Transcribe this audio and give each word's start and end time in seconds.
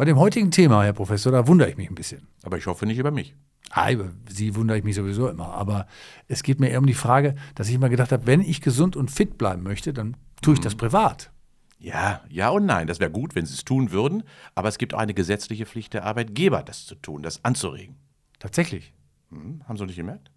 Bei 0.00 0.06
dem 0.06 0.18
heutigen 0.18 0.50
Thema, 0.50 0.82
Herr 0.82 0.94
Professor, 0.94 1.30
da 1.30 1.46
wundere 1.46 1.68
ich 1.68 1.76
mich 1.76 1.90
ein 1.90 1.94
bisschen. 1.94 2.26
Aber 2.42 2.56
ich 2.56 2.66
hoffe 2.66 2.86
nicht 2.86 2.96
über 2.96 3.10
mich. 3.10 3.36
Ah, 3.68 3.90
über 3.90 4.08
Sie 4.30 4.56
wundere 4.56 4.78
ich 4.78 4.82
mich 4.82 4.96
sowieso 4.96 5.28
immer. 5.28 5.48
Aber 5.48 5.86
es 6.26 6.42
geht 6.42 6.58
mir 6.58 6.70
eher 6.70 6.78
um 6.78 6.86
die 6.86 6.94
Frage, 6.94 7.34
dass 7.54 7.68
ich 7.68 7.74
immer 7.74 7.90
gedacht 7.90 8.10
habe, 8.10 8.26
wenn 8.26 8.40
ich 8.40 8.62
gesund 8.62 8.96
und 8.96 9.10
fit 9.10 9.36
bleiben 9.36 9.62
möchte, 9.62 9.92
dann 9.92 10.16
tue 10.40 10.54
ich 10.54 10.60
das 10.60 10.74
privat. 10.74 11.30
Ja, 11.78 12.22
ja 12.30 12.48
und 12.48 12.64
nein. 12.64 12.86
Das 12.86 12.98
wäre 12.98 13.10
gut, 13.10 13.34
wenn 13.34 13.44
sie 13.44 13.52
es 13.52 13.62
tun 13.66 13.92
würden. 13.92 14.22
Aber 14.54 14.68
es 14.68 14.78
gibt 14.78 14.94
auch 14.94 15.00
eine 15.00 15.12
gesetzliche 15.12 15.66
Pflicht 15.66 15.92
der 15.92 16.04
Arbeitgeber, 16.04 16.62
das 16.62 16.86
zu 16.86 16.94
tun, 16.94 17.22
das 17.22 17.44
anzuregen. 17.44 17.96
Tatsächlich. 18.38 18.94
Hm, 19.28 19.60
haben 19.68 19.76
Sie 19.76 19.84
nicht 19.84 19.96
gemerkt? 19.96 20.30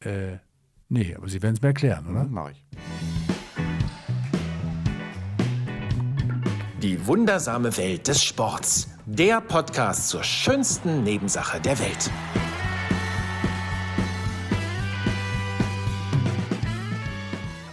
Äh, 0.00 0.38
nee, 0.88 1.14
aber 1.14 1.28
Sie 1.28 1.40
werden 1.40 1.54
es 1.54 1.62
mir 1.62 1.68
erklären, 1.68 2.08
oder? 2.08 2.22
Hm, 2.22 2.32
mach 2.32 2.50
ich. 2.50 2.64
Die 6.82 7.06
wundersame 7.06 7.76
Welt 7.76 8.08
des 8.08 8.20
Sports. 8.20 8.88
Der 9.06 9.42
Podcast 9.42 10.08
zur 10.08 10.24
schönsten 10.24 11.02
Nebensache 11.02 11.60
der 11.60 11.78
Welt. 11.78 12.10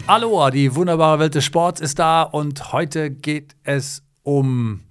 Aloha, 0.08 0.52
die 0.52 0.76
wunderbare 0.76 1.20
Welt 1.20 1.36
des 1.36 1.46
Sports 1.46 1.80
ist 1.80 2.00
da 2.00 2.24
und 2.24 2.74
heute 2.74 3.12
geht 3.12 3.56
es 3.64 4.04
um 4.24 4.82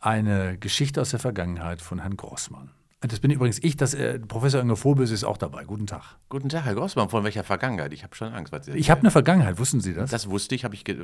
eine 0.00 0.58
Geschichte 0.58 1.00
aus 1.00 1.10
der 1.10 1.20
Vergangenheit 1.20 1.80
von 1.80 2.00
Herrn 2.00 2.16
Grossmann. 2.16 2.72
Das 3.08 3.18
bin 3.18 3.32
übrigens 3.32 3.58
ich, 3.62 3.76
das, 3.76 3.94
äh, 3.94 4.20
Professor 4.20 4.60
Inge 4.60 4.76
Vobis 4.82 5.10
ist 5.10 5.24
auch 5.24 5.36
dabei. 5.36 5.64
Guten 5.64 5.88
Tag. 5.88 6.02
Guten 6.28 6.48
Tag, 6.48 6.64
Herr 6.64 6.74
Grossmann. 6.76 7.08
Von 7.08 7.24
welcher 7.24 7.42
Vergangenheit? 7.42 7.92
Ich 7.92 8.04
habe 8.04 8.14
schon 8.14 8.32
Angst. 8.32 8.52
Was 8.52 8.66
Sie 8.66 8.72
Ich 8.72 8.90
habe 8.90 9.00
eine 9.00 9.10
Vergangenheit, 9.10 9.58
wussten 9.58 9.80
Sie 9.80 9.92
das? 9.92 10.10
das 10.10 10.30
wusste 10.30 10.54
ich, 10.54 10.62
habe 10.64 10.76
ich. 10.76 10.84
Die 10.84 10.96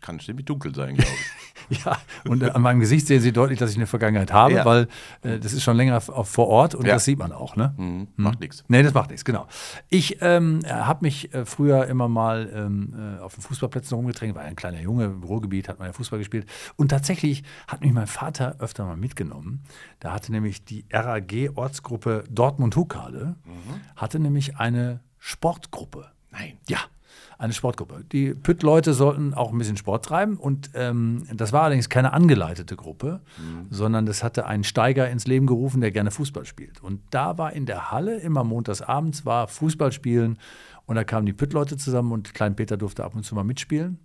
kann 0.00 0.18
ziemlich 0.18 0.46
dunkel 0.46 0.74
sein, 0.74 0.96
glaube 0.96 1.10
ich. 1.12 1.26
Ja, 1.84 1.98
und 2.26 2.42
äh, 2.42 2.50
an 2.50 2.62
meinem 2.62 2.80
Gesicht 2.80 3.06
sehen 3.06 3.20
Sie 3.20 3.32
deutlich, 3.32 3.58
dass 3.60 3.70
ich 3.70 3.76
eine 3.76 3.86
Vergangenheit 3.86 4.32
habe, 4.32 4.54
Ja. 4.54 4.64
weil 4.64 4.88
äh, 5.22 5.38
das 5.38 5.52
ist 5.52 5.62
schon 5.62 5.76
länger 5.76 6.00
vor 6.00 6.48
Ort 6.48 6.74
und 6.74 6.84
Ja. 6.86 6.94
das 6.94 7.04
sieht 7.04 7.18
man 7.18 7.30
auch, 7.32 7.54
ne? 7.54 7.74
Hm, 7.76 8.08
Macht 8.16 8.40
nichts. 8.40 8.64
Nee, 8.66 8.82
das 8.82 8.92
macht 8.94 9.10
nichts, 9.10 9.24
genau. 9.24 9.46
Ich 9.88 10.18
ähm, 10.20 10.60
habe 10.68 11.04
mich 11.04 11.32
äh, 11.32 11.44
früher 11.44 11.86
immer 11.86 12.08
mal 12.08 12.50
ähm, 12.52 12.94
äh, 13.18 13.20
auf 13.20 13.34
den 13.34 13.42
Fußballplätzen 13.42 13.94
rumgedrängt, 13.94 14.34
war 14.34 14.42
ein 14.42 14.56
kleiner 14.56 14.80
Junge, 14.80 15.04
im 15.04 15.22
Ruhrgebiet 15.22 15.68
hat 15.68 15.78
man 15.78 15.86
ja 15.88 15.92
Fußball 15.92 16.18
gespielt. 16.18 16.48
Und 16.76 16.88
tatsächlich 16.88 17.44
hat 17.68 17.82
mich 17.82 17.92
mein 17.92 18.08
Vater 18.08 18.56
öfter 18.58 18.84
mal 18.86 18.96
mitgenommen. 18.96 19.62
Da 20.00 20.12
hatte 20.12 20.32
nämlich 20.32 20.64
die 20.64 20.86
RAG-Ortsgruppe 21.20 22.24
Dortmund-Hukale, 22.30 23.36
hatte 23.96 24.18
nämlich 24.18 24.56
eine 24.56 25.00
Sportgruppe. 25.18 26.06
Nein. 26.30 26.58
Ja, 26.68 26.78
eine 27.38 27.52
Sportgruppe. 27.52 28.04
Die 28.12 28.34
Pütt-Leute 28.34 28.92
sollten 28.92 29.34
auch 29.34 29.50
ein 29.52 29.58
bisschen 29.58 29.76
Sport 29.76 30.04
treiben 30.04 30.36
und 30.36 30.70
ähm, 30.74 31.26
das 31.32 31.52
war 31.52 31.62
allerdings 31.62 31.88
keine 31.88 32.12
angeleitete 32.12 32.76
Gruppe, 32.76 33.20
sondern 33.70 34.06
das 34.06 34.22
hatte 34.22 34.46
einen 34.46 34.64
Steiger 34.64 35.08
ins 35.08 35.26
Leben 35.26 35.46
gerufen, 35.46 35.80
der 35.80 35.90
gerne 35.90 36.10
Fußball 36.10 36.44
spielt. 36.44 36.82
Und 36.82 37.00
da 37.10 37.38
war 37.38 37.52
in 37.52 37.66
der 37.66 37.90
Halle 37.90 38.18
immer 38.20 38.44
montags 38.44 38.82
abends 38.82 39.24
war 39.24 39.48
Fußball 39.48 39.90
spielen 39.92 40.38
und 40.86 40.96
da 40.96 41.04
kamen 41.04 41.24
die 41.26 41.32
Pütt-Leute 41.32 41.76
zusammen 41.76 42.12
und 42.12 42.34
Klein 42.34 42.56
Peter 42.56 42.76
durfte 42.76 43.04
ab 43.04 43.14
und 43.14 43.24
zu 43.24 43.34
mal 43.34 43.44
mitspielen. 43.44 43.98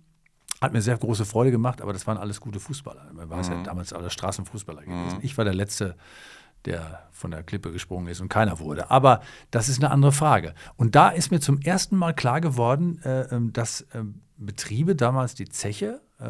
Hat 0.60 0.72
mir 0.72 0.80
sehr 0.80 0.96
große 0.96 1.26
Freude 1.26 1.50
gemacht, 1.50 1.82
aber 1.82 1.92
das 1.92 2.06
waren 2.06 2.16
alles 2.16 2.40
gute 2.40 2.60
Fußballer. 2.60 3.12
Man 3.12 3.28
war 3.28 3.40
es 3.40 3.48
ja 3.48 3.62
damals 3.62 3.92
alle 3.92 4.08
Straßenfußballer 4.08 4.82
gewesen. 4.82 5.18
Ich 5.20 5.36
war 5.36 5.44
der 5.44 5.52
Letzte, 5.52 5.96
der 6.66 7.06
von 7.12 7.30
der 7.30 7.42
Klippe 7.42 7.72
gesprungen 7.72 8.08
ist 8.08 8.20
und 8.20 8.28
keiner 8.28 8.58
wurde. 8.58 8.90
Aber 8.90 9.20
das 9.50 9.68
ist 9.68 9.82
eine 9.82 9.90
andere 9.90 10.12
Frage. 10.12 10.54
Und 10.76 10.94
da 10.94 11.08
ist 11.08 11.30
mir 11.30 11.40
zum 11.40 11.60
ersten 11.60 11.96
Mal 11.96 12.12
klar 12.12 12.40
geworden, 12.40 13.00
äh, 13.04 13.22
ähm, 13.34 13.52
dass 13.52 13.86
ähm, 13.94 14.20
Betriebe, 14.36 14.94
damals 14.94 15.34
die 15.34 15.48
Zeche, 15.48 16.02
äh, 16.18 16.28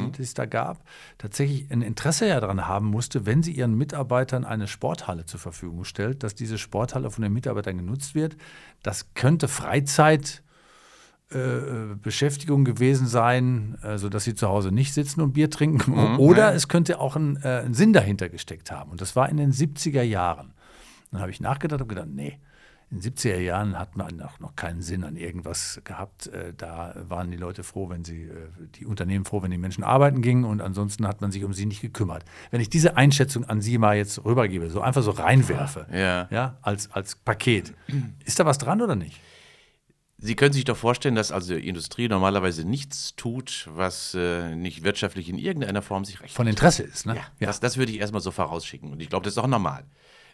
die, 0.00 0.12
die 0.12 0.22
es 0.22 0.34
da 0.34 0.44
gab, 0.44 0.84
tatsächlich 1.16 1.70
ein 1.70 1.80
Interesse 1.80 2.28
ja 2.28 2.38
daran 2.38 2.66
haben 2.66 2.86
musste, 2.86 3.24
wenn 3.24 3.42
sie 3.42 3.52
ihren 3.52 3.74
Mitarbeitern 3.74 4.44
eine 4.44 4.68
Sporthalle 4.68 5.24
zur 5.24 5.40
Verfügung 5.40 5.84
stellt, 5.84 6.22
dass 6.22 6.34
diese 6.34 6.58
Sporthalle 6.58 7.10
von 7.10 7.22
den 7.22 7.32
Mitarbeitern 7.32 7.78
genutzt 7.78 8.14
wird. 8.14 8.36
Das 8.82 9.14
könnte 9.14 9.48
Freizeit 9.48 10.42
Beschäftigung 12.02 12.64
gewesen 12.64 13.06
sein, 13.06 13.76
äh, 13.82 13.98
sodass 13.98 14.24
sie 14.24 14.34
zu 14.34 14.48
Hause 14.48 14.72
nicht 14.72 14.94
sitzen 14.94 15.20
und 15.20 15.32
Bier 15.32 15.50
trinken. 15.50 16.16
Oder 16.18 16.54
es 16.54 16.68
könnte 16.68 17.00
auch 17.00 17.16
ein, 17.16 17.36
äh, 17.42 17.62
ein 17.64 17.74
Sinn 17.74 17.92
dahinter 17.92 18.28
gesteckt 18.28 18.70
haben. 18.70 18.90
Und 18.90 19.00
das 19.00 19.16
war 19.16 19.28
in 19.28 19.36
den 19.36 19.52
70er 19.52 20.02
Jahren. 20.02 20.52
Dann 21.10 21.20
habe 21.20 21.30
ich 21.30 21.40
nachgedacht 21.40 21.80
und 21.82 21.88
gedacht, 21.88 22.08
nee, 22.10 22.38
in 22.90 23.00
den 23.00 23.12
70er 23.12 23.38
Jahren 23.38 23.76
hat 23.76 23.96
man 23.96 24.20
auch 24.22 24.38
noch 24.38 24.54
keinen 24.54 24.80
Sinn 24.80 25.02
an 25.02 25.16
irgendwas 25.16 25.80
gehabt. 25.82 26.28
Äh, 26.28 26.52
Da 26.56 26.94
waren 27.08 27.32
die 27.32 27.36
Leute 27.36 27.64
froh, 27.64 27.88
wenn 27.88 28.04
sie, 28.04 28.22
äh, 28.22 28.30
die 28.76 28.86
Unternehmen 28.86 29.24
froh, 29.24 29.42
wenn 29.42 29.50
die 29.50 29.58
Menschen 29.58 29.82
arbeiten 29.82 30.22
gingen 30.22 30.44
und 30.44 30.60
ansonsten 30.60 31.08
hat 31.08 31.20
man 31.20 31.32
sich 31.32 31.42
um 31.42 31.52
sie 31.52 31.66
nicht 31.66 31.80
gekümmert. 31.80 32.24
Wenn 32.52 32.60
ich 32.60 32.70
diese 32.70 32.96
Einschätzung 32.96 33.44
an 33.44 33.60
Sie 33.60 33.78
mal 33.78 33.96
jetzt 33.96 34.24
rübergebe, 34.24 34.70
so 34.70 34.80
einfach 34.80 35.02
so 35.02 35.10
reinwerfe, 35.10 35.86
Ja. 35.92 36.28
ja, 36.30 36.58
als, 36.62 36.90
als 36.92 37.16
Paket, 37.16 37.74
ist 38.24 38.38
da 38.38 38.46
was 38.46 38.58
dran 38.58 38.80
oder 38.80 38.94
nicht? 38.94 39.20
Sie 40.18 40.34
können 40.34 40.52
sich 40.54 40.64
doch 40.64 40.76
vorstellen, 40.76 41.14
dass 41.14 41.30
also 41.30 41.54
die 41.54 41.68
Industrie 41.68 42.08
normalerweise 42.08 42.64
nichts 42.64 43.16
tut, 43.16 43.68
was 43.70 44.14
äh, 44.14 44.54
nicht 44.56 44.82
wirtschaftlich 44.82 45.28
in 45.28 45.36
irgendeiner 45.36 45.82
Form 45.82 46.04
sich 46.04 46.14
rechtfertigt. 46.14 46.36
Von 46.36 46.46
Interesse 46.46 46.82
ist, 46.84 47.04
ne? 47.04 47.16
Ja, 47.16 47.46
Das, 47.46 47.60
das 47.60 47.76
würde 47.76 47.92
ich 47.92 47.98
erstmal 47.98 48.22
so 48.22 48.30
vorausschicken. 48.30 48.90
Und 48.92 49.00
ich 49.00 49.10
glaube, 49.10 49.24
das 49.24 49.34
ist 49.34 49.38
auch 49.38 49.46
normal. 49.46 49.84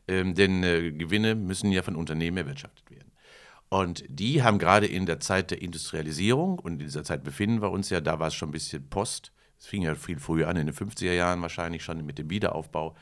Ähm, 0.07 0.35
denn 0.35 0.63
äh, 0.63 0.93
Gewinne 0.93 1.35
müssen 1.35 1.73
ja 1.73 1.83
von 1.83 1.97
Unternehmen 1.97 2.37
erwirtschaftet 2.37 2.91
werden. 2.91 3.11
Und 3.71 4.05
die 4.09 4.43
haben 4.43 4.59
gerade 4.59 4.87
in 4.87 5.07
der 5.07 5.19
Zeit 5.19 5.51
der 5.51 5.63
Industrialisierung, 5.63 6.59
und 6.59 6.75
in 6.75 6.79
dieser 6.81 7.05
Zeit 7.05 7.25
befinden 7.25 7.63
wir 7.63 7.71
uns 7.71 7.91
ja, 7.91 8.01
da 8.01 8.19
war 8.19 8.29
es 8.29 8.35
schon 8.35 8.51
ein 8.51 8.53
bisschen 8.53 8.89
Post, 8.89 9.33
es 9.59 9.67
fing 9.67 9.83
ja 9.83 9.95
viel 9.95 10.19
früher 10.19 10.49
an, 10.49 10.57
in 10.57 10.67
den 10.67 10.75
50er 10.75 11.13
Jahren 11.13 11.41
wahrscheinlich 11.41 11.83
schon 11.83 12.05
mit 12.05 12.19
dem 12.19 12.29
Wiederaufbau, 12.29 12.95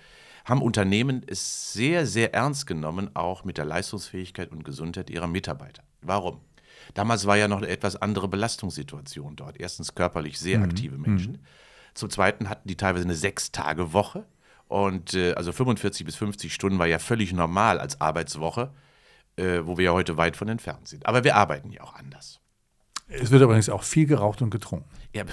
haben 0.45 0.63
Unternehmen 0.63 1.23
es 1.27 1.73
sehr, 1.73 2.07
sehr 2.07 2.35
ernst 2.35 2.67
genommen, 2.67 3.11
auch 3.15 3.45
mit 3.45 3.59
der 3.59 3.65
Leistungsfähigkeit 3.65 4.51
und 4.51 4.65
Gesundheit 4.65 5.11
ihrer 5.11 5.27
Mitarbeiter. 5.27 5.83
Warum? 6.03 6.41
Damals 6.95 7.27
war 7.27 7.37
ja 7.37 7.49
noch 7.49 7.59
eine 7.59 7.69
etwas 7.69 7.97
andere 7.97 8.29
Belastungssituation 8.29 9.37
dort. 9.37 9.61
Erstens 9.61 9.95
körperlich 9.95 10.39
sehr 10.39 10.61
aktive 10.63 10.99
Menschen. 10.99 11.39
Zum 11.95 12.11
Zweiten 12.11 12.49
hatten 12.49 12.69
die 12.69 12.77
teilweise 12.77 13.05
eine 13.05 13.15
Sechs-Tage-Woche. 13.15 14.27
Und 14.69 15.15
äh, 15.15 15.33
also 15.35 15.53
45 15.53 16.07
bis 16.07 16.17
50 16.17 16.55
Stunden 16.55 16.79
war 16.79 16.87
ja 16.87 16.99
völlig 16.99 17.33
normal 17.33 17.81
als 17.81 18.01
Arbeitswoche, 18.01 18.73
äh, 19.37 19.61
wo 19.65 19.77
wir 19.77 19.87
ja 19.87 19.93
heute 19.93 20.17
weit 20.17 20.37
von 20.37 20.49
entfernt 20.49 20.87
sind. 20.87 21.07
Aber 21.07 21.25
wir 21.25 21.35
arbeiten 21.37 21.71
ja 21.71 21.83
auch 21.83 21.95
anders. 21.95 22.41
Es 23.09 23.33
wird 23.33 23.43
übrigens 23.43 23.69
auch 23.69 23.83
viel 23.83 24.07
geraucht 24.07 24.41
und 24.43 24.51
getrunken. 24.51 24.89
Ja, 25.13 25.25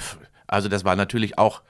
also 0.47 0.69
das 0.69 0.83
war 0.83 0.95
natürlich 0.95 1.37
auch 1.37 1.61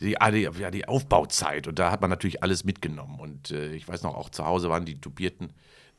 die, 0.00 0.20
ah, 0.20 0.30
die, 0.30 0.48
ja, 0.58 0.70
die 0.70 0.88
Aufbauzeit 0.88 1.68
und 1.68 1.78
da 1.78 1.90
hat 1.90 2.00
man 2.00 2.10
natürlich 2.10 2.42
alles 2.42 2.64
mitgenommen. 2.64 3.20
Und 3.20 3.50
äh, 3.50 3.74
ich 3.74 3.86
weiß 3.86 4.02
noch, 4.02 4.14
auch 4.14 4.30
zu 4.30 4.46
Hause 4.46 4.70
waren 4.70 4.84
die 4.84 5.00
tupierten 5.00 5.52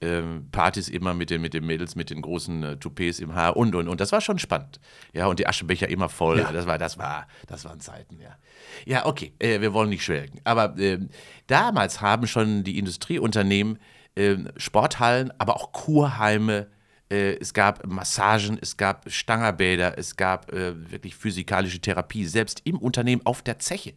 ähm, 0.03 0.47
Partys 0.51 0.89
immer 0.89 1.13
mit 1.13 1.29
den, 1.29 1.41
mit 1.41 1.53
den 1.53 1.65
Mädels 1.65 1.95
mit 1.95 2.09
den 2.09 2.21
großen 2.21 2.63
äh, 2.63 2.77
Toupets 2.77 3.19
im 3.19 3.33
Haar 3.33 3.55
und 3.55 3.73
und 3.73 3.87
und. 3.87 4.01
Das 4.01 4.11
war 4.11 4.21
schon 4.21 4.37
spannend. 4.37 4.79
Ja, 5.13 5.27
und 5.27 5.39
die 5.39 5.47
Aschenbecher 5.47 5.87
immer 5.87 6.09
voll. 6.09 6.39
Ja. 6.39 6.51
Das 6.51 6.67
war, 6.67 6.77
das 6.77 6.97
war, 6.97 7.27
das 7.47 7.65
waren 7.65 7.79
Zeiten, 7.79 8.19
ja. 8.19 8.35
Ja, 8.85 9.05
okay, 9.05 9.33
äh, 9.39 9.61
wir 9.61 9.73
wollen 9.73 9.89
nicht 9.89 10.03
schwelgen. 10.03 10.41
Aber 10.43 10.75
ähm, 10.77 11.09
damals 11.47 12.01
haben 12.01 12.27
schon 12.27 12.63
die 12.63 12.77
Industrieunternehmen 12.77 13.79
ähm, 14.15 14.49
Sporthallen, 14.57 15.31
aber 15.39 15.55
auch 15.55 15.71
Kurheime 15.71 16.67
äh, 17.09 17.37
es 17.39 17.53
gab 17.53 17.85
Massagen, 17.85 18.57
es 18.61 18.75
gab 18.75 19.09
Stangerbäder, 19.09 19.97
es 19.97 20.15
gab 20.15 20.51
äh, 20.51 20.91
wirklich 20.91 21.15
physikalische 21.15 21.79
Therapie, 21.79 22.25
selbst 22.25 22.61
im 22.65 22.77
Unternehmen 22.77 23.21
auf 23.25 23.41
der 23.41 23.59
Zeche. 23.59 23.93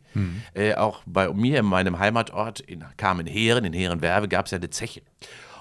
Äh, 0.55 0.75
auch 0.75 1.03
bei 1.07 1.33
mir 1.33 1.61
in 1.61 1.67
meinem 1.67 1.99
Heimatort 1.99 2.61
in 2.61 2.85
Kamenheeren, 2.97 3.65
in 3.65 3.73
Heerenwerbe, 3.73 4.29
gab 4.29 4.47
es 4.47 4.53
ja 4.53 4.59
eine 4.59 4.71
Zeche. 4.71 5.03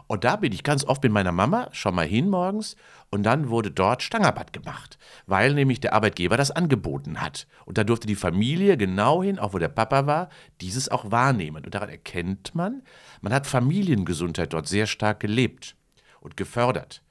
Und 0.08 0.24
da 0.24 0.36
bin 0.36 0.52
ich 0.52 0.64
ganz 0.64 0.84
oft 0.84 1.04
mit 1.04 1.12
meiner 1.12 1.32
Mama 1.32 1.70
schon 1.72 1.96
mal 1.96 2.06
hin 2.06 2.30
morgens 2.30 2.76
und 3.10 3.24
dann 3.24 3.50
wurde 3.50 3.72
dort 3.72 4.04
Stangerbad 4.04 4.54
gemacht, 4.54 4.98
weil 5.26 5.54
nämlich 5.54 5.80
der 5.80 5.94
Arbeitgeber 5.94 6.38
das 6.38 6.52
angeboten 6.52 7.22
hat. 7.22 7.48
Und 7.66 7.78
da 7.78 7.84
durfte 7.84 8.08
die 8.08 8.16
Familie 8.16 8.78
genau 8.78 9.24
hin, 9.24 9.40
auch 9.40 9.54
wo 9.54 9.58
der 9.58 9.70
Papa 9.70 10.06
war, 10.06 10.30
dieses 10.62 10.90
auch 10.90 11.12
wahrnehmen. 11.12 11.66
Und 11.66 11.74
daran 11.74 11.90
erkennt 11.90 12.54
man, 12.54 12.84
man 13.22 13.34
hat 13.34 13.48
Familiengesundheit 13.48 14.54
dort 14.54 14.68
sehr 14.68 14.86
stark 14.86 15.20
gelebt 15.20 15.76
und 16.20 16.38
gefördert 16.38 17.02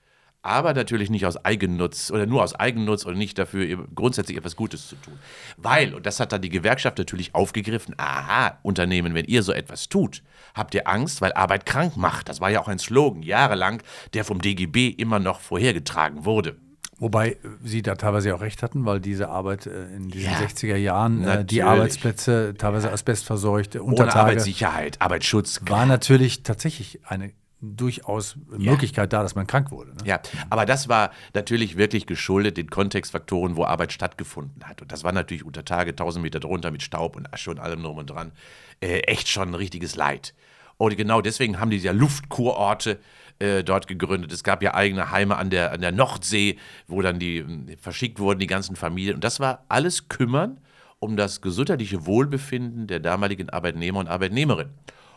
aber 0.45 0.75
natürlich 0.75 1.09
nicht 1.11 1.25
aus 1.27 1.43
Eigennutz 1.45 2.11
oder 2.11 2.27
nur 2.27 2.43
aus 2.43 2.55
Eigennutz 2.55 3.05
und 3.05 3.17
nicht 3.17 3.39
dafür 3.39 3.87
grundsätzlich 3.95 4.37
etwas 4.37 4.57
Gutes 4.57 4.89
zu 4.89 4.97
tun. 4.97 5.15
Weil, 5.57 5.95
und 5.95 6.05
das 6.05 6.21
hat 6.21 6.33
dann 6.33 6.43
die 6.43 6.51
Gewerkschaft 6.51 6.99
natürlich 6.99 7.35
aufgegriffen, 7.35 7.95
aha, 7.97 8.59
Unternehmen, 8.63 9.15
wenn 9.15 9.25
ihr 9.25 9.43
so 9.43 9.53
etwas 9.53 9.89
tut, 9.89 10.23
habt 10.55 10.75
ihr 10.75 10.87
Angst, 10.87 11.23
weil 11.23 11.33
Arbeit 11.33 11.65
krank 11.65 11.97
macht. 11.97 12.29
Das 12.29 12.41
war 12.41 12.51
ja 12.51 12.61
auch 12.61 12.69
ein 12.69 12.79
Slogan, 12.79 13.23
jahrelang, 13.23 13.83
der 14.13 14.25
vom 14.25 14.41
DGB 14.41 14.89
immer 14.91 15.19
noch 15.19 15.41
vorhergetragen 15.41 16.27
wurde. 16.27 16.57
Wobei 16.99 17.31
äh, 17.31 17.37
Sie 17.63 17.83
da 17.83 17.95
teilweise 17.95 18.35
auch 18.35 18.41
recht 18.41 18.63
hatten, 18.63 18.85
weil 18.85 19.01
diese 19.01 19.29
Arbeit 19.31 19.67
äh, 19.67 19.87
in 19.97 20.09
diesen 20.11 20.31
Ja, 20.31 20.39
60er 20.39 20.77
Jahren, 20.77 21.23
äh, 21.23 21.23
die 21.23 21.31
natürlich. 21.31 21.65
Arbeitsplätze 21.65 22.55
teilweise 22.57 22.93
asbestverseucht, 22.93 23.77
Ohne 23.77 23.85
Untertage, 23.85 24.19
Arbeitssicherheit, 24.21 25.01
Arbeitsschutz. 25.01 25.61
war 25.67 25.87
natürlich 25.87 26.43
tatsächlich 26.43 27.01
eine 27.05 27.33
durchaus 27.77 28.37
Möglichkeit 28.47 29.13
da, 29.13 29.23
dass 29.23 29.35
man 29.35 29.47
krank 29.47 29.71
wurde. 29.71 29.91
Ne? 29.91 29.97
Ja, 30.05 30.21
aber 30.51 30.67
das 30.67 30.89
war 30.89 31.11
natürlich 31.35 31.77
wirklich 31.77 32.07
geschuldet 32.07 32.57
den 32.57 32.71
Kontextfaktoren, 32.71 33.57
wo 33.57 33.65
Arbeit 33.65 33.93
stattgefunden 33.93 34.65
hat. 34.65 34.83
Und 34.83 34.93
das 34.93 35.05
war 35.05 35.13
natürlich 35.13 35.45
unter 35.45 35.65
Tage 35.65 35.91
1000 35.91 36.23
Meter 36.23 36.41
drunter 36.41 36.71
mit 36.71 36.83
Staub 36.83 37.17
und 37.17 37.33
Asche 37.33 37.51
und 37.51 37.59
allem 37.59 37.83
drum 37.83 37.99
und 37.99 38.11
dran. 38.11 38.33
Äh, 38.81 39.01
echt 39.01 39.29
schon 39.29 39.49
ein 39.49 39.55
richtiges 39.55 39.97
Leid. 39.97 40.35
Und 40.77 40.97
genau 40.97 41.21
deswegen 41.21 41.61
haben 41.61 41.71
die 41.71 41.79
ja 41.79 41.93
Luftkurorte 41.93 42.99
äh, 43.39 43.63
dort 43.63 43.87
gegründet. 43.87 44.33
Es 44.33 44.45
gab 44.45 44.63
ja 44.63 44.75
eigene 44.75 45.11
Heime 45.11 45.37
an 45.37 45.51
der, 45.51 45.73
an 45.73 45.81
der 45.81 45.93
Nordsee, 45.93 46.59
wo 46.87 47.03
dann 47.03 47.19
die 47.19 47.39
äh, 47.39 47.77
verschickt 47.81 48.19
wurden, 48.19 48.39
die 48.39 48.47
ganzen 48.47 48.77
Familien. 48.77 49.17
Und 49.17 49.25
das 49.25 49.41
war 49.41 49.65
alles 49.69 50.09
Kümmern 50.09 50.61
um 50.99 51.17
das 51.17 51.41
gesundheitliche 51.43 52.07
Wohlbefinden 52.07 52.87
der 52.87 52.99
damaligen 52.99 53.51
Arbeitnehmer 53.51 54.01
und 54.01 54.09
Arbeitnehmerinnen. 54.09 54.73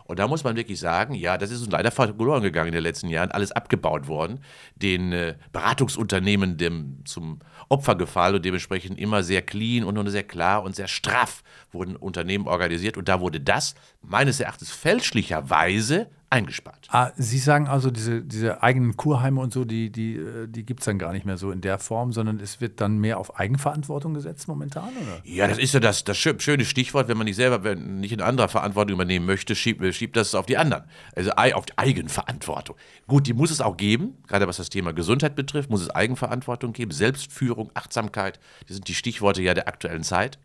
Und 0.07 0.19
da 0.19 0.27
muss 0.27 0.44
man 0.44 0.56
wirklich 0.56 0.80
sagen, 0.80 1.13
ja, 1.13 1.38
das 1.38 1.51
ist 1.51 1.62
uns 1.62 1.71
leider 1.71 1.92
verloren 1.92 2.42
gegangen 2.42 2.69
in 2.69 2.74
den 2.74 2.83
letzten 2.83 3.09
Jahren, 3.09 3.31
alles 3.31 3.51
abgebaut 3.51 4.07
worden, 4.07 4.39
den 4.75 5.12
äh, 5.12 5.36
Beratungsunternehmen 5.51 6.57
dem 6.57 7.06
zum 7.06 7.39
Opfer 7.69 7.95
gefallen 7.95 8.36
und 8.36 8.45
dementsprechend 8.45 8.98
immer 8.98 9.24
sehr 9.24 9.42
clean 9.42 9.83
und 9.83 9.95
nur 9.95 10.09
sehr 10.09 10.24
klar 10.24 10.63
und 10.63 10.75
sehr 10.75 10.88
straff 10.88 11.44
wurden 11.71 11.95
Unternehmen 11.95 12.48
organisiert. 12.48 12.98
Und 12.98 13.09
da 13.09 13.19
wurde 13.19 13.42
das 13.42 13.75
meines 14.01 14.39
Erachtens 14.39 14.71
fälschlicherweise 14.71 16.10
eingespart. 16.29 16.88
Ah, 16.89 17.12
Sie 17.15 17.38
sagen 17.39 17.68
also, 17.68 17.89
diese, 17.89 18.21
diese 18.21 18.62
eigenen 18.62 18.97
Kurheime 18.97 19.39
und 19.39 19.53
so, 19.53 19.63
die, 19.63 19.89
die, 19.89 20.15
äh, 20.15 20.47
die 20.47 20.65
gibt 20.65 20.81
es 20.81 20.85
dann 20.85 21.00
gar 21.00 21.13
nicht 21.13 21.25
mehr 21.25 21.38
so 21.38 21.51
in 21.51 21.62
der 21.62 21.79
Form, 21.79 22.12
sondern 22.12 22.39
es 22.41 22.59
wird 22.59 22.81
dann 22.81 22.97
mehr 22.97 23.18
auf 23.18 23.39
Eigenverantwortung 23.39 24.13
gesetzt 24.13 24.47
momentan, 24.47 24.89
oder? 24.89 25.21
Ja, 25.24 25.47
das 25.47 25.57
ist 25.57 25.74
ja 25.74 25.79
das, 25.79 26.03
das 26.03 26.18
schöne 26.18 26.65
Stichwort, 26.65 27.07
wenn 27.07 27.18
man 27.18 27.25
nicht 27.25 27.38
selber, 27.38 27.63
wenn 27.63 28.01
nicht 28.01 28.12
in 28.12 28.21
anderer 28.21 28.50
Verantwortung 28.50 28.95
übernehmen 28.95 29.25
möchte, 29.25 29.56
schiebt, 29.56 29.81
äh, 29.81 29.94
schiebt 29.94 30.18
das 30.18 30.35
auf 30.35 30.45
die 30.45 30.57
anderen. 30.57 30.83
Also 31.15 31.31
auf 31.31 31.65
die 31.65 31.77
Eigenverantwortung. 31.77 32.75
Gut, 33.07 33.27
die 33.27 33.33
muss 33.33 33.51
es 33.51 33.62
auch 33.62 33.77
geben, 33.77 34.18
gerade 34.27 34.47
was 34.47 34.57
das 34.57 34.69
Thema 34.69 34.91
Gesundheit 34.91 35.35
betrifft, 35.35 35.69
muss 35.69 35.81
es 35.81 35.89
Eigenverantwortung 35.89 36.74
geben, 36.74 36.91
Selbstführung, 36.91 37.71
Achtsamkeit, 37.74 38.39
die 38.68 38.74
sind 38.74 38.88
die 38.88 38.95
Stichworte 38.95 39.41
ja 39.41 39.53
der 39.53 39.69
aktuellen 39.69 40.03
Zeit. 40.03 40.39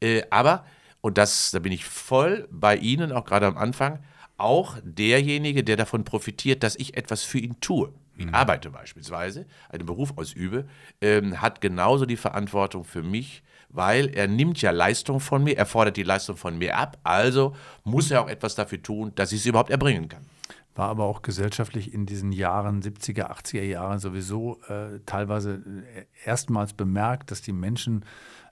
Äh, 0.00 0.22
aber, 0.30 0.64
und 1.00 1.18
das, 1.18 1.52
da 1.52 1.60
bin 1.60 1.70
ich 1.70 1.84
voll 1.84 2.48
bei 2.50 2.76
Ihnen, 2.76 3.12
auch 3.12 3.24
gerade 3.24 3.46
am 3.46 3.56
Anfang, 3.56 4.00
auch 4.40 4.76
derjenige, 4.82 5.64
der 5.64 5.76
davon 5.76 6.04
profitiert, 6.04 6.62
dass 6.62 6.76
ich 6.76 6.96
etwas 6.96 7.22
für 7.22 7.38
ihn 7.38 7.60
tue. 7.60 7.92
Ich 8.16 8.26
mhm. 8.26 8.34
arbeite 8.34 8.70
beispielsweise, 8.70 9.46
einen 9.70 9.86
Beruf 9.86 10.12
ausübe, 10.16 10.66
ähm, 11.00 11.40
hat 11.40 11.60
genauso 11.60 12.04
die 12.04 12.16
Verantwortung 12.16 12.84
für 12.84 13.02
mich, 13.02 13.42
weil 13.70 14.08
er 14.08 14.28
nimmt 14.28 14.60
ja 14.60 14.72
Leistung 14.72 15.20
von 15.20 15.44
mir, 15.44 15.56
er 15.56 15.64
fordert 15.64 15.96
die 15.96 16.02
Leistung 16.02 16.36
von 16.36 16.58
mir 16.58 16.76
ab, 16.76 16.98
also 17.02 17.54
muss 17.84 18.10
er 18.10 18.22
auch 18.22 18.28
etwas 18.28 18.54
dafür 18.54 18.82
tun, 18.82 19.12
dass 19.14 19.32
ich 19.32 19.42
sie 19.42 19.48
überhaupt 19.48 19.70
erbringen 19.70 20.08
kann. 20.08 20.26
War 20.74 20.88
aber 20.88 21.04
auch 21.04 21.22
gesellschaftlich 21.22 21.94
in 21.94 22.06
diesen 22.06 22.32
Jahren, 22.32 22.82
70er, 22.82 23.30
80er 23.30 23.62
Jahren 23.62 23.98
sowieso 23.98 24.60
äh, 24.68 25.00
teilweise 25.06 25.62
äh, 25.94 26.04
erstmals 26.24 26.74
bemerkt, 26.74 27.30
dass 27.30 27.42
die 27.42 27.52
Menschen 27.52 28.04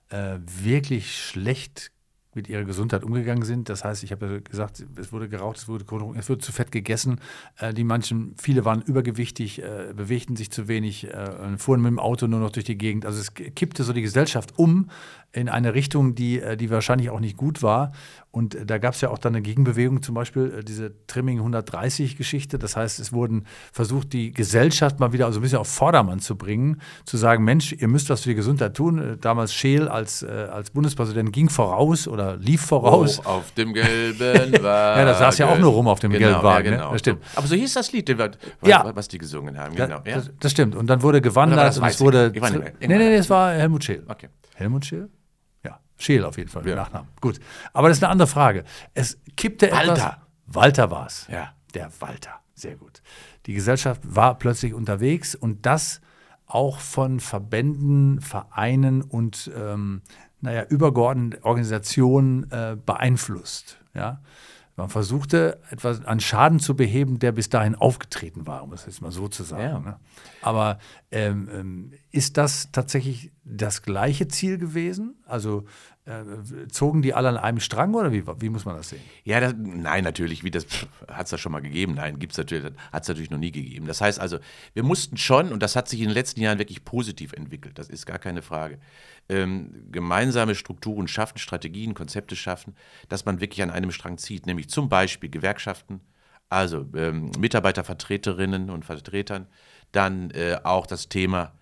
äh, 0.09 0.37
wirklich 0.45 1.15
schlecht 1.15 1.91
mit 2.35 2.47
ihrer 2.47 2.63
Gesundheit 2.63 3.03
umgegangen 3.03 3.43
sind. 3.43 3.69
Das 3.69 3.83
heißt, 3.83 4.03
ich 4.03 4.11
habe 4.11 4.41
gesagt, 4.41 4.85
es 4.97 5.11
wurde 5.11 5.29
geraucht, 5.29 5.57
es 5.57 5.67
wurde, 5.67 5.85
es 6.17 6.29
wurde 6.29 6.39
zu 6.39 6.51
fett 6.51 6.71
gegessen. 6.71 7.19
Äh, 7.57 7.73
die 7.73 7.83
manchen, 7.83 8.35
viele 8.37 8.65
waren 8.65 8.81
übergewichtig, 8.81 9.61
äh, 9.61 9.93
bewegten 9.95 10.35
sich 10.35 10.51
zu 10.51 10.67
wenig, 10.67 11.05
äh, 11.07 11.57
fuhren 11.57 11.81
mit 11.81 11.89
dem 11.89 11.99
Auto 11.99 12.27
nur 12.27 12.39
noch 12.39 12.51
durch 12.51 12.65
die 12.65 12.77
Gegend. 12.77 13.05
Also 13.05 13.19
es 13.19 13.33
kippte 13.33 13.83
so 13.83 13.93
die 13.93 14.01
Gesellschaft 14.01 14.57
um 14.57 14.89
in 15.31 15.47
eine 15.47 15.75
Richtung, 15.75 16.15
die, 16.15 16.41
äh, 16.41 16.57
die 16.57 16.69
wahrscheinlich 16.71 17.09
auch 17.09 17.19
nicht 17.19 17.37
gut 17.37 17.61
war. 17.61 17.91
Und 18.31 18.57
da 18.65 18.77
gab 18.77 18.93
es 18.93 19.01
ja 19.01 19.09
auch 19.09 19.17
dann 19.17 19.33
eine 19.33 19.41
Gegenbewegung, 19.41 20.01
zum 20.01 20.15
Beispiel 20.15 20.59
äh, 20.59 20.63
diese 20.63 20.93
Trimming 21.07 21.39
130-Geschichte. 21.39 22.57
Das 22.57 22.75
heißt, 22.75 22.99
es 22.99 23.13
wurden 23.13 23.45
versucht, 23.71 24.13
die 24.13 24.31
Gesellschaft 24.31 24.99
mal 24.99 25.13
wieder 25.13 25.25
also 25.25 25.39
ein 25.39 25.41
bisschen 25.41 25.59
auf 25.59 25.67
Vordermann 25.67 26.19
zu 26.19 26.35
bringen, 26.35 26.81
zu 27.05 27.17
sagen, 27.17 27.43
Mensch, 27.43 27.73
ihr 27.73 27.87
müsst 27.87 28.09
was 28.09 28.21
für 28.21 28.29
die 28.29 28.35
Gesundheit 28.35 28.75
tun. 28.75 28.97
Äh, 28.97 29.17
damals 29.17 29.53
Scheel 29.53 29.87
als, 29.87 30.23
als 30.23 30.71
Bundespräsident 30.71 31.31
ging 31.31 31.49
voraus 31.49 32.07
oder 32.07 32.37
lief 32.37 32.61
voraus. 32.61 33.21
Oh, 33.25 33.29
auf 33.29 33.51
dem 33.53 33.73
gelben 33.73 34.19
Wagen. 34.19 34.53
ja, 34.99 35.05
da 35.05 35.13
saß 35.13 35.37
ja 35.37 35.47
auch 35.47 35.57
nur 35.57 35.71
rum 35.71 35.87
auf 35.87 35.99
dem 35.99 36.11
genau, 36.11 36.27
gelben 36.27 36.43
Wagen. 36.43 36.65
Ja, 36.65 36.71
genau. 36.71 36.85
ne? 36.87 36.91
das 36.93 36.99
stimmt. 37.01 37.23
Aber 37.35 37.47
so 37.47 37.55
hieß 37.55 37.73
das 37.73 37.91
Lied, 37.91 38.17
was, 38.17 38.31
Ja. 38.63 38.91
was 38.95 39.07
die 39.07 39.17
gesungen 39.17 39.57
haben. 39.57 39.75
Genau. 39.75 40.01
Ja. 40.05 40.15
das, 40.15 40.31
das 40.39 40.51
stimmt. 40.51 40.75
Und 40.75 40.87
dann 40.87 41.01
wurde 41.01 41.21
gewandert 41.21 41.77
und 41.77 41.85
es 41.85 41.99
wurde. 41.99 42.31
Ich. 42.33 42.41
Nee, 42.41 42.87
nee, 42.87 42.97
nee, 42.97 43.15
es 43.15 43.29
war 43.29 43.53
Helmut 43.53 43.83
Scheel. 43.83 44.03
Okay. 44.07 44.29
Helmut 44.55 44.85
Scheel? 44.85 45.09
Scheel 45.99 46.23
auf 46.25 46.37
jeden 46.37 46.49
Fall, 46.49 46.67
Ja. 46.67 46.75
Nachnamen. 46.75 47.09
Gut. 47.21 47.39
Aber 47.73 47.89
das 47.89 47.97
ist 47.97 48.03
eine 48.03 48.11
andere 48.11 48.27
Frage. 48.27 48.63
Es 48.95 49.19
kippte 49.37 49.67
etwas. 49.67 49.87
Walter. 49.87 50.21
Walter 50.47 50.91
war 50.91 51.05
es. 51.05 51.27
Ja. 51.31 51.53
Der 51.75 51.91
Walter. 51.99 52.39
Sehr 52.55 52.75
gut. 52.75 53.03
Die 53.45 53.53
Gesellschaft 53.53 54.01
war 54.03 54.37
plötzlich 54.39 54.73
unterwegs 54.73 55.35
und 55.35 55.65
das 55.65 56.01
auch 56.47 56.79
von 56.79 57.19
Verbänden, 57.19 58.21
Vereinen 58.21 59.01
und 59.03 59.51
ähm, 59.55 60.01
naja, 60.41 60.63
übergeordneten 60.63 61.43
Organisationen 61.43 62.49
äh, 62.51 62.75
beeinflusst. 62.83 63.77
Ja? 63.93 64.21
Man 64.79 64.87
versuchte, 64.87 65.59
etwas 65.71 66.05
an 66.05 66.21
Schaden 66.21 66.61
zu 66.61 66.73
beheben, 66.73 67.19
der 67.19 67.33
bis 67.33 67.49
dahin 67.49 67.75
aufgetreten 67.75 68.47
war, 68.47 68.63
um 68.63 68.71
es 68.71 68.85
jetzt 68.85 69.01
mal 69.01 69.11
so 69.11 69.27
zu 69.27 69.43
sagen. 69.43 69.83
Ja. 69.83 69.91
Ne? 69.91 69.99
Aber 70.41 70.79
ähm, 71.11 71.49
ähm, 71.53 71.91
ist 72.11 72.37
das 72.37 72.71
tatsächlich 72.71 73.33
das 73.43 73.81
gleiche 73.81 74.29
Ziel 74.29 74.57
gewesen? 74.57 75.21
Also 75.25 75.65
zogen 76.71 77.01
die 77.01 77.13
alle 77.13 77.29
an 77.29 77.37
einem 77.37 77.59
Strang 77.59 77.93
oder 77.93 78.11
wie, 78.11 78.23
wie 78.25 78.49
muss 78.49 78.65
man 78.65 78.75
das 78.75 78.89
sehen? 78.89 79.01
Ja, 79.23 79.39
das, 79.39 79.53
nein, 79.57 80.03
natürlich, 80.03 80.43
wie 80.43 80.51
das 80.51 80.65
hat 81.07 81.25
es 81.25 81.31
das 81.31 81.39
schon 81.39 81.51
mal 81.51 81.61
gegeben. 81.61 81.93
Nein, 81.95 82.19
gibt's 82.19 82.37
natürlich, 82.37 82.71
hat 82.91 83.03
es 83.03 83.09
natürlich 83.09 83.29
noch 83.29 83.37
nie 83.37 83.51
gegeben. 83.51 83.85
Das 83.85 84.01
heißt 84.01 84.19
also, 84.19 84.39
wir 84.73 84.83
mussten 84.83 85.17
schon, 85.17 85.51
und 85.51 85.61
das 85.61 85.75
hat 85.75 85.87
sich 85.87 85.99
in 85.99 86.07
den 86.07 86.13
letzten 86.13 86.41
Jahren 86.41 86.57
wirklich 86.57 86.83
positiv 86.83 87.33
entwickelt, 87.33 87.77
das 87.77 87.89
ist 87.89 88.05
gar 88.05 88.19
keine 88.19 88.41
Frage, 88.41 88.79
ähm, 89.29 89.87
gemeinsame 89.91 90.55
Strukturen 90.55 91.07
schaffen, 91.07 91.37
Strategien, 91.37 91.93
Konzepte 91.93 92.35
schaffen, 92.35 92.75
dass 93.07 93.25
man 93.25 93.39
wirklich 93.39 93.61
an 93.61 93.69
einem 93.69 93.91
Strang 93.91 94.17
zieht, 94.17 94.47
nämlich 94.47 94.69
zum 94.69 94.89
Beispiel 94.89 95.29
Gewerkschaften, 95.29 96.01
also 96.49 96.87
ähm, 96.95 97.31
Mitarbeitervertreterinnen 97.37 98.69
und 98.71 98.85
Vertretern, 98.85 99.47
dann 99.91 100.31
äh, 100.31 100.57
auch 100.63 100.87
das 100.87 101.09
Thema 101.09 101.43
äh, 101.43 101.58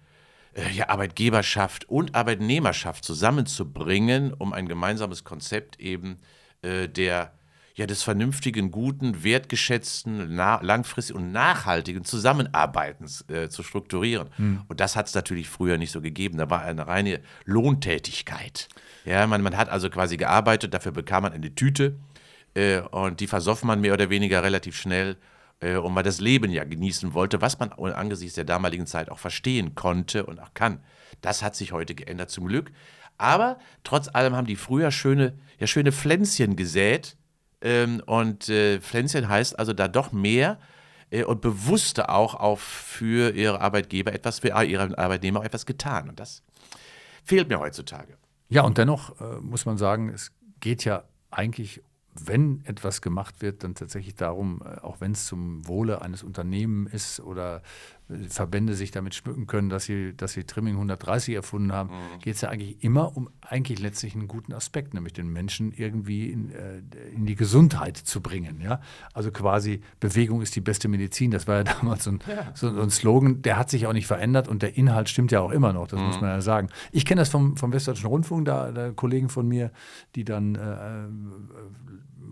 ja, 0.73 0.89
Arbeitgeberschaft 0.89 1.87
und 1.89 2.15
Arbeitnehmerschaft 2.15 3.03
zusammenzubringen, 3.03 4.33
um 4.33 4.53
ein 4.53 4.67
gemeinsames 4.67 5.23
Konzept 5.23 5.79
eben 5.79 6.17
äh, 6.61 6.87
der 6.87 7.33
ja, 7.75 7.85
des 7.85 8.01
vernünftigen, 8.01 8.71
guten, 8.71 9.23
wertgeschätzten, 9.23 10.35
langfristigen 10.35 11.19
und 11.19 11.31
nachhaltigen 11.31 12.03
Zusammenarbeitens 12.03 13.23
äh, 13.29 13.49
zu 13.49 13.61
strukturieren. 13.61 14.29
Und 14.67 14.79
das 14.79 14.95
hat 14.95 15.05
es 15.07 15.13
natürlich 15.13 15.47
früher 15.47 15.77
nicht 15.77 15.91
so 15.91 16.01
gegeben. 16.01 16.39
Da 16.39 16.49
war 16.49 16.63
eine 16.63 16.87
reine 16.87 17.21
Lohntätigkeit. 17.45 18.67
Ja, 19.05 19.27
man, 19.27 19.43
man 19.43 19.55
hat 19.55 19.69
also 19.69 19.91
quasi 19.91 20.17
gearbeitet, 20.17 20.73
dafür 20.73 20.91
bekam 20.91 21.21
man 21.21 21.33
eine 21.33 21.53
Tüte 21.53 21.99
äh, 22.55 22.79
und 22.79 23.19
die 23.19 23.27
versoff 23.27 23.63
man 23.63 23.79
mehr 23.79 23.93
oder 23.93 24.09
weniger 24.09 24.41
relativ 24.41 24.75
schnell 24.75 25.11
äh, 25.11 25.36
und 25.59 25.93
man 25.93 26.03
das 26.03 26.19
Leben 26.19 26.51
ja 26.51 26.63
genießen 26.63 27.13
wollte, 27.15 27.41
was 27.41 27.57
man 27.57 27.71
angesichts 27.71 28.35
der 28.35 28.43
damaligen 28.43 28.85
Zeit 28.85 29.09
auch 29.09 29.17
verstehen 29.17 29.73
konnte 29.73 30.25
und 30.25 30.39
auch 30.39 30.53
kann. 30.53 30.83
Das 31.21 31.41
hat 31.41 31.55
sich 31.55 31.71
heute 31.71 31.95
geändert 31.95 32.29
zum 32.29 32.47
Glück. 32.47 32.71
Aber 33.17 33.57
trotz 33.83 34.07
allem 34.07 34.35
haben 34.35 34.47
die 34.47 34.55
früher 34.55 34.91
schöne, 34.91 35.37
ja, 35.59 35.67
schöne 35.67 35.91
Pflänzchen 35.91 36.55
gesät. 36.55 37.17
Ähm, 37.61 38.03
und 38.05 38.49
äh, 38.49 38.79
Pflänzchen 38.79 39.27
heißt 39.27 39.57
also 39.57 39.73
da 39.73 39.87
doch 39.87 40.11
mehr 40.11 40.59
äh, 41.09 41.23
und 41.23 41.41
bewusster 41.41 42.11
auch 42.11 42.35
auf 42.35 42.61
für 42.61 43.33
ihre 43.33 43.61
Arbeitgeber 43.61 44.13
etwas, 44.13 44.39
für 44.39 44.49
ihre 44.63 44.97
Arbeitnehmer 44.97 45.39
auch 45.39 45.45
etwas 45.45 45.65
getan. 45.65 46.09
Und 46.09 46.19
das 46.19 46.43
fehlt 47.23 47.49
mir 47.49 47.59
heutzutage. 47.59 48.17
Ja, 48.49 48.61
und 48.61 48.77
dennoch 48.77 49.19
äh, 49.19 49.39
muss 49.41 49.65
man 49.65 49.77
sagen, 49.77 50.09
es 50.09 50.31
geht 50.59 50.85
ja 50.85 51.03
eigentlich, 51.31 51.81
wenn 52.25 52.63
etwas 52.65 53.01
gemacht 53.01 53.41
wird, 53.41 53.63
dann 53.63 53.75
tatsächlich 53.75 54.15
darum, 54.15 54.61
äh, 54.63 54.79
auch 54.79 55.01
wenn 55.01 55.11
es 55.11 55.25
zum 55.25 55.67
Wohle 55.67 56.01
eines 56.01 56.23
Unternehmens 56.23 56.93
ist 56.93 57.19
oder 57.19 57.61
Verbände 58.29 58.73
sich 58.73 58.91
damit 58.91 59.15
schmücken 59.15 59.47
können, 59.47 59.69
dass 59.69 59.85
sie, 59.85 60.13
dass 60.15 60.31
sie 60.33 60.45
Trimming 60.45 60.75
130 60.75 61.35
erfunden 61.35 61.73
haben, 61.73 61.89
geht 62.21 62.35
es 62.35 62.41
ja 62.41 62.49
eigentlich 62.49 62.83
immer 62.83 63.17
um 63.17 63.29
eigentlich 63.41 63.79
letztlich 63.79 64.15
einen 64.15 64.27
guten 64.27 64.53
Aspekt, 64.53 64.93
nämlich 64.93 65.13
den 65.13 65.27
Menschen 65.27 65.73
irgendwie 65.73 66.29
in, 66.29 66.51
äh, 66.51 66.79
in 67.13 67.25
die 67.25 67.35
Gesundheit 67.35 67.97
zu 67.97 68.21
bringen. 68.21 68.61
Ja? 68.61 68.79
Also 69.13 69.31
quasi 69.31 69.81
Bewegung 69.99 70.41
ist 70.41 70.55
die 70.55 70.61
beste 70.61 70.87
Medizin. 70.87 71.31
Das 71.31 71.47
war 71.47 71.57
ja 71.57 71.63
damals 71.81 72.05
so 72.05 72.11
ein, 72.11 72.19
so, 72.53 72.73
so 72.73 72.81
ein 72.81 72.89
Slogan, 72.89 73.41
der 73.41 73.57
hat 73.57 73.69
sich 73.69 73.87
auch 73.87 73.93
nicht 73.93 74.07
verändert 74.07 74.47
und 74.47 74.61
der 74.61 74.77
Inhalt 74.77 75.09
stimmt 75.09 75.31
ja 75.31 75.41
auch 75.41 75.51
immer 75.51 75.73
noch, 75.73 75.87
das 75.87 75.99
muss 75.99 76.21
man 76.21 76.29
ja 76.29 76.41
sagen. 76.41 76.69
Ich 76.91 77.05
kenne 77.05 77.19
das 77.19 77.29
vom, 77.29 77.57
vom 77.57 77.73
Westdeutschen 77.73 78.07
Rundfunk, 78.07 78.45
da, 78.45 78.71
da 78.71 78.91
Kollegen 78.91 79.29
von 79.29 79.47
mir, 79.47 79.71
die 80.15 80.23
dann 80.23 80.55
äh, 80.55 81.07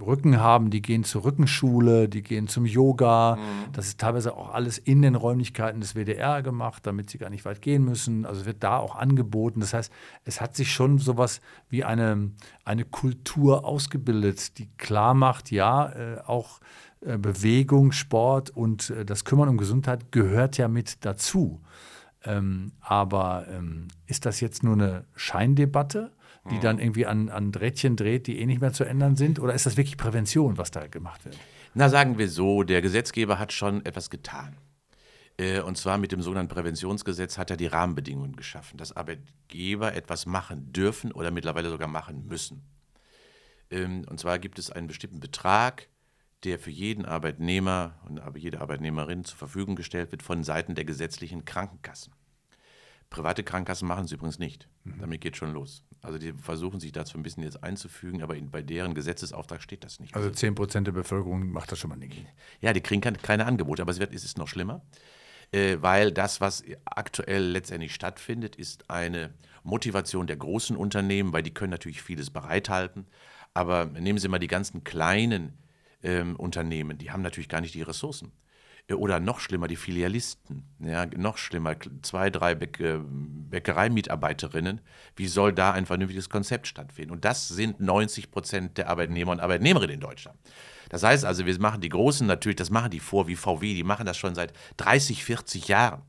Rücken 0.01 0.39
haben, 0.39 0.69
die 0.69 0.81
gehen 0.81 1.03
zur 1.03 1.23
Rückenschule, 1.23 2.09
die 2.09 2.23
gehen 2.23 2.47
zum 2.47 2.65
Yoga. 2.65 3.35
Mhm. 3.35 3.71
Das 3.73 3.87
ist 3.87 3.99
teilweise 3.99 4.35
auch 4.35 4.53
alles 4.53 4.77
in 4.77 5.01
den 5.01 5.15
Räumlichkeiten 5.15 5.81
des 5.81 5.95
WDR 5.95 6.41
gemacht, 6.41 6.85
damit 6.85 7.09
sie 7.09 7.17
gar 7.17 7.29
nicht 7.29 7.45
weit 7.45 7.61
gehen 7.61 7.85
müssen. 7.85 8.25
Also 8.25 8.45
wird 8.45 8.63
da 8.63 8.77
auch 8.77 8.95
angeboten. 8.95 9.59
Das 9.59 9.73
heißt, 9.73 9.91
es 10.23 10.41
hat 10.41 10.55
sich 10.55 10.71
schon 10.71 10.97
sowas 10.97 11.41
wie 11.69 11.83
eine, 11.83 12.31
eine 12.63 12.85
Kultur 12.85 13.65
ausgebildet, 13.65 14.57
die 14.57 14.69
klar 14.77 15.13
macht, 15.13 15.51
ja, 15.51 15.89
äh, 15.89 16.19
auch 16.25 16.59
äh, 17.01 17.17
Bewegung, 17.17 17.91
Sport 17.91 18.49
und 18.49 18.89
äh, 18.89 19.05
das 19.05 19.25
Kümmern 19.25 19.49
um 19.49 19.57
Gesundheit 19.57 20.11
gehört 20.11 20.57
ja 20.57 20.67
mit 20.67 21.05
dazu. 21.05 21.61
Ähm, 22.23 22.71
aber 22.79 23.45
ähm, 23.49 23.87
ist 24.07 24.25
das 24.25 24.39
jetzt 24.39 24.63
nur 24.63 24.73
eine 24.73 25.05
Scheindebatte, 25.15 26.11
die 26.51 26.59
dann 26.59 26.79
irgendwie 26.79 27.05
an, 27.05 27.29
an 27.29 27.51
Drähtchen 27.51 27.95
dreht, 27.95 28.27
die 28.27 28.39
eh 28.39 28.45
nicht 28.45 28.61
mehr 28.61 28.73
zu 28.73 28.83
ändern 28.83 29.15
sind? 29.15 29.39
Oder 29.39 29.53
ist 29.53 29.65
das 29.65 29.77
wirklich 29.77 29.97
Prävention, 29.97 30.57
was 30.57 30.71
da 30.71 30.87
gemacht 30.87 31.25
wird? 31.25 31.37
Na, 31.73 31.89
sagen 31.89 32.17
wir 32.17 32.29
so, 32.29 32.63
der 32.63 32.81
Gesetzgeber 32.81 33.39
hat 33.39 33.51
schon 33.51 33.85
etwas 33.85 34.09
getan. 34.09 34.55
Äh, 35.37 35.61
und 35.61 35.77
zwar 35.77 35.97
mit 35.97 36.11
dem 36.11 36.21
sogenannten 36.21 36.53
Präventionsgesetz 36.53 37.37
hat 37.37 37.49
er 37.49 37.57
die 37.57 37.67
Rahmenbedingungen 37.67 38.35
geschaffen, 38.35 38.77
dass 38.77 38.95
Arbeitgeber 38.95 39.93
etwas 39.93 40.25
machen 40.25 40.71
dürfen 40.71 41.11
oder 41.11 41.31
mittlerweile 41.31 41.69
sogar 41.69 41.87
machen 41.87 42.27
müssen. 42.27 42.63
Ähm, 43.69 44.05
und 44.09 44.19
zwar 44.19 44.39
gibt 44.39 44.59
es 44.59 44.71
einen 44.71 44.87
bestimmten 44.87 45.19
Betrag, 45.19 45.89
der 46.43 46.59
für 46.59 46.71
jeden 46.71 47.05
Arbeitnehmer 47.05 47.99
und 48.07 48.21
jede 48.37 48.61
Arbeitnehmerin 48.61 49.25
zur 49.25 49.37
Verfügung 49.37 49.75
gestellt 49.75 50.11
wird 50.11 50.21
von 50.21 50.43
Seiten 50.43 50.75
der 50.75 50.85
gesetzlichen 50.85 51.43
Krankenkassen. 51.43 52.13
Private 53.09 53.43
Krankenkassen 53.43 53.87
machen 53.87 54.05
es 54.05 54.11
übrigens 54.11 54.39
nicht. 54.39 54.67
Mhm. 54.83 54.99
Damit 54.99 55.21
geht 55.21 55.37
schon 55.37 55.53
los. 55.53 55.83
Also 56.05 56.19
die 56.19 56.33
versuchen 56.33 56.79
sich 56.79 56.91
dazu 56.91 57.17
ein 57.17 57.23
bisschen 57.23 57.43
jetzt 57.43 57.63
einzufügen, 57.63 58.21
aber 58.21 58.35
in, 58.35 58.51
bei 58.51 58.61
deren 58.61 58.93
Gesetzesauftrag 58.93 59.61
steht 59.61 59.83
das 59.83 59.99
nicht. 59.99 60.15
Also 60.15 60.29
10 60.29 60.55
Prozent 60.55 60.87
der 60.87 60.91
Bevölkerung 60.91 61.51
macht 61.51 61.71
das 61.71 61.79
schon 61.79 61.89
mal 61.89 61.95
nicht. 61.95 62.25
Ja, 62.61 62.73
die 62.73 62.81
kriegen 62.81 63.01
keine, 63.01 63.17
keine 63.17 63.45
Angebote, 63.45 63.81
aber 63.81 63.91
es, 63.91 63.99
wird, 63.99 64.13
es 64.13 64.23
ist 64.23 64.37
noch 64.37 64.47
schlimmer, 64.47 64.81
äh, 65.51 65.77
weil 65.81 66.11
das, 66.11 66.41
was 66.41 66.63
aktuell 66.85 67.43
letztendlich 67.43 67.93
stattfindet, 67.93 68.55
ist 68.55 68.89
eine 68.89 69.33
Motivation 69.63 70.27
der 70.27 70.37
großen 70.37 70.77
Unternehmen, 70.77 71.33
weil 71.33 71.43
die 71.43 71.53
können 71.53 71.71
natürlich 71.71 72.01
vieles 72.01 72.29
bereithalten. 72.29 73.07
Aber 73.53 73.85
nehmen 73.85 74.19
Sie 74.19 74.27
mal 74.27 74.39
die 74.39 74.47
ganzen 74.47 74.83
kleinen 74.83 75.57
ähm, 76.03 76.35
Unternehmen, 76.35 76.97
die 76.97 77.11
haben 77.11 77.23
natürlich 77.23 77.49
gar 77.49 77.61
nicht 77.61 77.73
die 77.73 77.81
Ressourcen. 77.81 78.31
Äh, 78.87 78.93
oder 78.93 79.19
noch 79.19 79.39
schlimmer, 79.39 79.67
die 79.67 79.75
Filialisten. 79.75 80.63
Ja, 80.79 81.05
noch 81.05 81.37
schlimmer, 81.37 81.75
zwei, 82.01 82.29
drei 82.29 82.55
Bäck, 82.55 82.79
Bäckereimitarbeiterinnen. 82.79 84.81
Wie 85.15 85.27
soll 85.27 85.53
da 85.53 85.71
ein 85.71 85.85
vernünftiges 85.85 86.29
Konzept 86.29 86.67
stattfinden? 86.67 87.11
Und 87.11 87.25
das 87.25 87.47
sind 87.47 87.79
90 87.79 88.31
Prozent 88.31 88.77
der 88.77 88.89
Arbeitnehmer 88.89 89.31
und 89.31 89.39
Arbeitnehmerinnen 89.39 89.95
in 89.95 90.01
Deutschland. 90.01 90.37
Das 90.89 91.03
heißt 91.03 91.25
also, 91.25 91.45
wir 91.45 91.59
machen 91.59 91.81
die 91.81 91.89
Großen 91.89 92.27
natürlich, 92.27 92.57
das 92.57 92.69
machen 92.69 92.91
die 92.91 92.99
vor 92.99 93.27
wie 93.27 93.35
VW, 93.35 93.73
die 93.73 93.83
machen 93.83 94.05
das 94.05 94.17
schon 94.17 94.35
seit 94.35 94.53
30, 94.77 95.23
40 95.23 95.67
Jahren. 95.67 96.03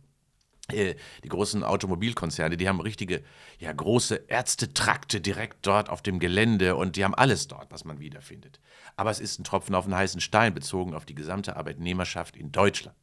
Äh, 0.73 0.95
die 1.23 1.29
großen 1.29 1.63
Automobilkonzerne, 1.63 2.57
die 2.57 2.69
haben 2.69 2.81
richtige, 2.81 3.23
ja, 3.59 3.73
große 3.73 4.25
Ärztetrakte 4.27 5.21
direkt 5.21 5.65
dort 5.65 5.89
auf 5.89 6.03
dem 6.03 6.19
Gelände 6.19 6.75
und 6.75 6.97
die 6.97 7.05
haben 7.05 7.15
alles 7.15 7.47
dort, 7.47 7.71
was 7.71 7.85
man 7.85 8.01
wiederfindet. 8.01 8.61
Aber 8.97 9.11
es 9.11 9.21
ist 9.21 9.39
ein 9.39 9.45
Tropfen 9.45 9.75
auf 9.77 9.85
den 9.85 9.95
heißen 9.95 10.21
Stein 10.21 10.55
bezogen 10.55 10.95
auf 10.95 11.05
die 11.05 11.15
gesamte 11.15 11.57
Arbeitnehmerschaft 11.57 12.37
in 12.37 12.51
Deutschland. 12.51 12.97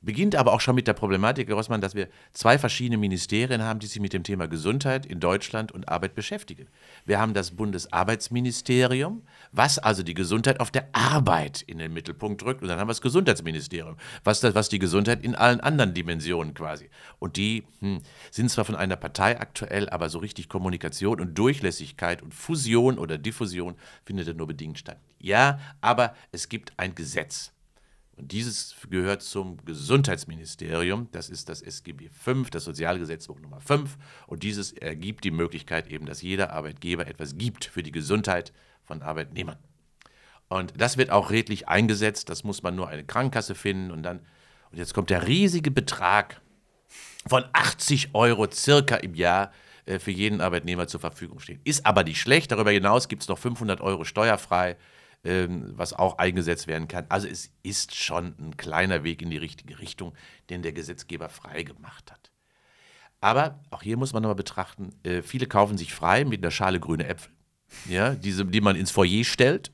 Beginnt 0.00 0.36
aber 0.36 0.52
auch 0.52 0.60
schon 0.60 0.76
mit 0.76 0.86
der 0.86 0.92
Problematik, 0.92 1.48
Herr 1.48 1.56
Rossmann, 1.56 1.80
dass 1.80 1.94
wir 1.94 2.08
zwei 2.32 2.56
verschiedene 2.58 2.98
Ministerien 2.98 3.62
haben, 3.62 3.80
die 3.80 3.86
sich 3.86 4.00
mit 4.00 4.12
dem 4.12 4.22
Thema 4.22 4.46
Gesundheit 4.46 5.04
in 5.04 5.18
Deutschland 5.18 5.72
und 5.72 5.88
Arbeit 5.88 6.14
beschäftigen. 6.14 6.68
Wir 7.04 7.18
haben 7.18 7.34
das 7.34 7.50
Bundesarbeitsministerium, 7.50 9.22
was 9.50 9.78
also 9.78 10.04
die 10.04 10.14
Gesundheit 10.14 10.60
auf 10.60 10.70
der 10.70 10.88
Arbeit 10.92 11.62
in 11.62 11.78
den 11.78 11.92
Mittelpunkt 11.92 12.44
rückt. 12.44 12.62
Und 12.62 12.68
dann 12.68 12.78
haben 12.78 12.86
wir 12.86 12.92
das 12.92 13.00
Gesundheitsministerium, 13.00 13.96
was, 14.22 14.38
das, 14.40 14.54
was 14.54 14.68
die 14.68 14.78
Gesundheit 14.78 15.24
in 15.24 15.34
allen 15.34 15.60
anderen 15.60 15.94
Dimensionen 15.94 16.54
quasi. 16.54 16.90
Und 17.18 17.36
die 17.36 17.64
hm, 17.80 18.00
sind 18.30 18.50
zwar 18.50 18.64
von 18.64 18.76
einer 18.76 18.96
Partei 18.96 19.40
aktuell, 19.40 19.88
aber 19.88 20.10
so 20.10 20.20
richtig 20.20 20.48
Kommunikation 20.48 21.20
und 21.20 21.36
Durchlässigkeit 21.36 22.22
und 22.22 22.34
Fusion 22.34 22.98
oder 22.98 23.18
Diffusion 23.18 23.74
findet 24.04 24.36
nur 24.36 24.46
bedingt 24.46 24.78
statt. 24.78 25.00
Ja, 25.18 25.58
aber 25.80 26.14
es 26.30 26.48
gibt 26.48 26.72
ein 26.76 26.94
Gesetz. 26.94 27.52
Und 28.18 28.32
dieses 28.32 28.74
gehört 28.90 29.22
zum 29.22 29.64
Gesundheitsministerium. 29.64 31.08
Das 31.12 31.30
ist 31.30 31.48
das 31.48 31.62
SGB 31.62 32.08
V, 32.08 32.42
das 32.50 32.64
Sozialgesetzbuch 32.64 33.38
Nummer 33.38 33.60
5. 33.60 33.96
Und 34.26 34.42
dieses 34.42 34.72
ergibt 34.72 35.22
die 35.22 35.30
Möglichkeit 35.30 35.86
eben, 35.86 36.04
dass 36.04 36.20
jeder 36.20 36.52
Arbeitgeber 36.52 37.06
etwas 37.06 37.38
gibt 37.38 37.64
für 37.64 37.84
die 37.84 37.92
Gesundheit 37.92 38.52
von 38.82 39.02
Arbeitnehmern. 39.02 39.58
Und 40.48 40.72
das 40.80 40.96
wird 40.96 41.10
auch 41.10 41.30
redlich 41.30 41.68
eingesetzt. 41.68 42.28
Das 42.28 42.42
muss 42.42 42.62
man 42.62 42.74
nur 42.74 42.88
eine 42.88 43.04
Krankenkasse 43.04 43.54
finden. 43.54 43.92
Und 43.92 44.02
dann, 44.02 44.18
und 44.72 44.78
jetzt 44.78 44.94
kommt 44.94 45.10
der 45.10 45.28
riesige 45.28 45.70
Betrag 45.70 46.40
von 47.28 47.44
80 47.52 48.14
Euro 48.14 48.50
circa 48.50 48.96
im 48.96 49.14
Jahr 49.14 49.52
äh, 49.86 50.00
für 50.00 50.10
jeden 50.10 50.40
Arbeitnehmer 50.40 50.88
zur 50.88 50.98
Verfügung 50.98 51.38
stehen. 51.38 51.60
Ist 51.62 51.86
aber 51.86 52.02
nicht 52.02 52.20
schlecht. 52.20 52.50
Darüber 52.50 52.72
hinaus 52.72 53.06
gibt 53.06 53.22
es 53.22 53.28
noch 53.28 53.38
500 53.38 53.80
Euro 53.80 54.04
steuerfrei 54.04 54.76
ähm, 55.24 55.72
was 55.76 55.92
auch 55.92 56.18
eingesetzt 56.18 56.66
werden 56.66 56.88
kann. 56.88 57.06
Also 57.08 57.26
es 57.28 57.50
ist 57.62 57.94
schon 57.94 58.34
ein 58.38 58.56
kleiner 58.56 59.04
Weg 59.04 59.22
in 59.22 59.30
die 59.30 59.36
richtige 59.36 59.78
Richtung, 59.78 60.14
den 60.50 60.62
der 60.62 60.72
Gesetzgeber 60.72 61.28
frei 61.28 61.62
gemacht 61.62 62.10
hat. 62.10 62.30
Aber 63.20 63.60
auch 63.70 63.82
hier 63.82 63.96
muss 63.96 64.12
man 64.12 64.22
nochmal 64.22 64.36
betrachten, 64.36 64.90
äh, 65.02 65.22
viele 65.22 65.46
kaufen 65.46 65.76
sich 65.76 65.92
frei 65.92 66.24
mit 66.24 66.42
einer 66.42 66.52
Schale 66.52 66.78
grüne 66.78 67.08
Äpfel, 67.08 67.32
ja, 67.88 68.14
diese, 68.14 68.44
die 68.44 68.60
man 68.60 68.76
ins 68.76 68.92
Foyer 68.92 69.24
stellt. 69.24 69.72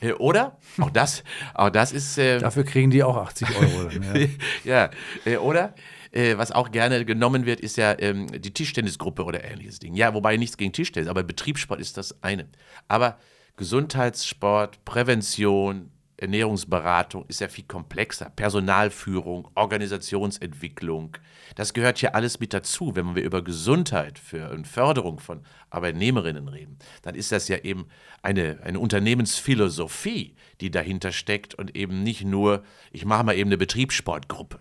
Äh, 0.00 0.12
oder, 0.12 0.58
auch 0.78 0.90
das, 0.90 1.22
auch 1.54 1.70
das 1.70 1.92
ist... 1.92 2.18
Äh, 2.18 2.38
Dafür 2.38 2.64
kriegen 2.64 2.90
die 2.90 3.04
auch 3.04 3.16
80 3.16 3.48
Euro. 3.56 3.84
Dann, 3.84 4.02
ja, 4.02 4.28
ja 4.64 4.90
äh, 5.24 5.36
oder... 5.36 5.74
Äh, 6.12 6.36
was 6.38 6.50
auch 6.50 6.72
gerne 6.72 7.04
genommen 7.04 7.46
wird, 7.46 7.60
ist 7.60 7.76
ja 7.76 7.96
ähm, 8.00 8.26
die 8.32 8.52
Tischtennisgruppe 8.52 9.22
oder 9.22 9.44
ähnliches 9.44 9.78
Ding. 9.78 9.94
Ja, 9.94 10.12
wobei 10.12 10.36
nichts 10.36 10.56
gegen 10.56 10.72
Tischtennis, 10.72 11.08
aber 11.08 11.22
Betriebssport 11.22 11.80
ist 11.80 11.96
das 11.96 12.20
eine. 12.20 12.48
Aber 12.88 13.16
Gesundheitssport, 13.60 14.86
Prävention, 14.86 15.90
Ernährungsberatung 16.16 17.26
ist 17.28 17.42
ja 17.42 17.48
viel 17.48 17.64
komplexer. 17.64 18.30
Personalführung, 18.30 19.50
Organisationsentwicklung. 19.54 21.18
Das 21.56 21.74
gehört 21.74 21.98
hier 21.98 22.14
alles 22.14 22.40
mit 22.40 22.54
dazu. 22.54 22.96
Wenn 22.96 23.14
wir 23.14 23.22
über 23.22 23.44
Gesundheit 23.44 24.18
für 24.18 24.48
und 24.48 24.66
Förderung 24.66 25.20
von 25.20 25.42
Arbeitnehmerinnen 25.68 26.48
reden, 26.48 26.78
dann 27.02 27.14
ist 27.14 27.32
das 27.32 27.48
ja 27.48 27.58
eben 27.58 27.84
eine, 28.22 28.60
eine 28.62 28.80
Unternehmensphilosophie, 28.80 30.36
die 30.62 30.70
dahinter 30.70 31.12
steckt 31.12 31.54
und 31.54 31.76
eben 31.76 32.02
nicht 32.02 32.24
nur, 32.24 32.62
ich 32.92 33.04
mache 33.04 33.24
mal 33.24 33.36
eben 33.36 33.50
eine 33.50 33.58
Betriebssportgruppe. 33.58 34.60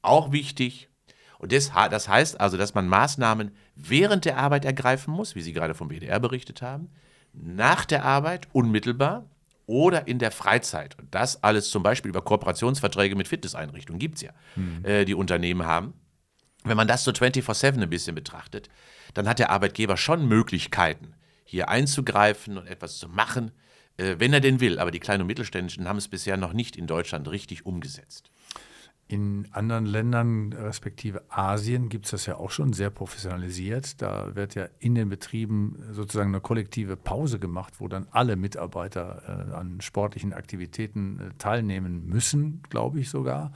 Auch 0.00 0.30
wichtig. 0.30 0.88
Und 1.40 1.50
das, 1.50 1.72
das 1.90 2.08
heißt 2.08 2.40
also, 2.40 2.56
dass 2.56 2.74
man 2.74 2.86
Maßnahmen 2.86 3.50
während 3.74 4.26
der 4.26 4.38
Arbeit 4.38 4.64
ergreifen 4.64 5.12
muss, 5.12 5.34
wie 5.34 5.42
Sie 5.42 5.52
gerade 5.52 5.74
vom 5.74 5.90
WDR 5.90 6.20
berichtet 6.20 6.62
haben, 6.62 6.92
nach 7.32 7.84
der 7.84 8.04
Arbeit 8.04 8.48
unmittelbar 8.52 9.26
oder 9.66 10.08
in 10.08 10.18
der 10.18 10.30
Freizeit. 10.30 10.98
Und 10.98 11.14
das 11.14 11.42
alles 11.42 11.70
zum 11.70 11.82
Beispiel 11.82 12.08
über 12.08 12.22
Kooperationsverträge 12.22 13.14
mit 13.14 13.28
Fitnesseinrichtungen 13.28 13.98
gibt 13.98 14.16
es 14.16 14.22
ja, 14.22 14.32
mhm. 14.56 14.84
äh, 14.84 15.04
die 15.04 15.14
Unternehmen 15.14 15.66
haben. 15.66 15.92
Wenn 16.64 16.76
man 16.76 16.88
das 16.88 17.04
so 17.04 17.10
24-7 17.10 17.80
ein 17.80 17.90
bisschen 17.90 18.14
betrachtet, 18.14 18.68
dann 19.14 19.28
hat 19.28 19.38
der 19.38 19.50
Arbeitgeber 19.50 19.96
schon 19.96 20.26
Möglichkeiten, 20.26 21.14
hier 21.44 21.68
einzugreifen 21.68 22.58
und 22.58 22.66
etwas 22.66 22.98
zu 22.98 23.08
machen, 23.08 23.52
äh, 23.98 24.16
wenn 24.18 24.32
er 24.32 24.40
denn 24.40 24.60
will. 24.60 24.78
Aber 24.78 24.90
die 24.90 25.00
kleinen 25.00 25.22
und 25.22 25.26
mittelständischen 25.28 25.86
haben 25.86 25.98
es 25.98 26.08
bisher 26.08 26.36
noch 26.36 26.52
nicht 26.52 26.76
in 26.76 26.86
Deutschland 26.86 27.28
richtig 27.28 27.66
umgesetzt. 27.66 28.30
In 29.10 29.48
anderen 29.52 29.86
Ländern, 29.86 30.52
respektive 30.52 31.22
Asien, 31.30 31.88
gibt 31.88 32.04
es 32.04 32.10
das 32.10 32.26
ja 32.26 32.36
auch 32.36 32.50
schon 32.50 32.74
sehr 32.74 32.90
professionalisiert. 32.90 34.02
Da 34.02 34.36
wird 34.36 34.54
ja 34.54 34.68
in 34.80 34.94
den 34.94 35.08
Betrieben 35.08 35.82
sozusagen 35.92 36.28
eine 36.28 36.42
kollektive 36.42 36.94
Pause 36.98 37.38
gemacht, 37.38 37.76
wo 37.78 37.88
dann 37.88 38.06
alle 38.10 38.36
Mitarbeiter 38.36 39.48
äh, 39.50 39.54
an 39.54 39.80
sportlichen 39.80 40.34
Aktivitäten 40.34 41.20
äh, 41.20 41.30
teilnehmen 41.38 42.04
müssen, 42.04 42.62
glaube 42.68 43.00
ich 43.00 43.08
sogar. 43.08 43.52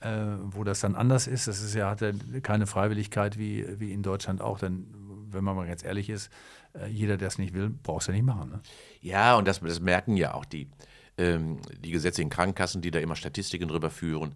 Äh, 0.00 0.24
wo 0.42 0.64
das 0.64 0.80
dann 0.80 0.96
anders 0.96 1.28
ist, 1.28 1.46
das 1.46 1.62
ist 1.62 1.74
ja, 1.76 1.88
hat 1.88 2.00
ja 2.00 2.10
keine 2.42 2.66
Freiwilligkeit 2.66 3.38
wie, 3.38 3.64
wie 3.78 3.92
in 3.92 4.02
Deutschland 4.02 4.40
auch. 4.40 4.58
Denn 4.58 4.88
wenn 5.30 5.44
man 5.44 5.54
mal 5.54 5.68
ganz 5.68 5.84
ehrlich 5.84 6.10
ist, 6.10 6.32
äh, 6.74 6.88
jeder, 6.88 7.16
der 7.16 7.28
es 7.28 7.38
nicht 7.38 7.54
will, 7.54 7.70
braucht 7.70 8.00
es 8.00 8.06
ja 8.08 8.12
nicht 8.12 8.26
machen. 8.26 8.50
Ne? 8.50 8.60
Ja, 9.02 9.36
und 9.36 9.46
das, 9.46 9.60
das 9.60 9.78
merken 9.78 10.16
ja 10.16 10.34
auch 10.34 10.44
die, 10.44 10.68
ähm, 11.16 11.58
die 11.78 11.92
gesetzlichen 11.92 12.30
Krankenkassen, 12.30 12.82
die 12.82 12.90
da 12.90 12.98
immer 12.98 13.14
Statistiken 13.14 13.68
drüber 13.68 13.90
führen 13.90 14.34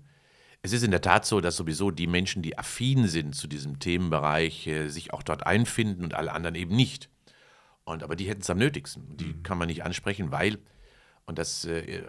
es 0.64 0.73
ist 0.73 0.83
in 0.83 0.90
der 0.90 1.02
Tat 1.02 1.26
so, 1.26 1.42
dass 1.42 1.56
sowieso 1.56 1.90
die 1.90 2.06
Menschen, 2.06 2.40
die 2.40 2.56
affin 2.56 3.06
sind 3.06 3.35
zu 3.35 3.47
diesem 3.47 3.80
Themenbereich, 3.80 4.66
äh, 4.66 4.88
sich 4.88 5.12
auch 5.12 5.23
dort 5.23 5.47
einfinden 5.47 6.02
und 6.04 6.14
alle 6.14 6.33
anderen 6.33 6.54
eben 6.54 6.75
nicht. 6.75 7.11
Und 7.85 8.02
aber 8.02 8.16
die 8.16 8.26
hätten 8.26 8.40
es 8.40 8.49
am 8.49 8.56
nötigsten. 8.56 9.14
Die 9.18 9.26
mhm. 9.26 9.42
kann 9.42 9.59
man 9.59 9.68
nicht 9.68 9.85
ansprechen, 9.85 10.33
weil, 10.33 10.59
und 11.26 11.38
das 11.38 11.66
äh, 11.66 12.02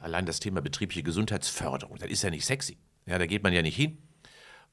allein 0.00 0.26
das 0.26 0.40
Thema 0.40 0.60
betriebliche 0.60 1.04
Gesundheitsförderung, 1.04 1.98
das 1.98 2.10
ist 2.10 2.22
ja 2.22 2.30
nicht 2.30 2.46
sexy. 2.46 2.78
Ja, 3.06 3.16
da 3.16 3.26
geht 3.26 3.44
man 3.44 3.52
ja 3.52 3.62
nicht 3.62 3.76
hin. 3.76 3.98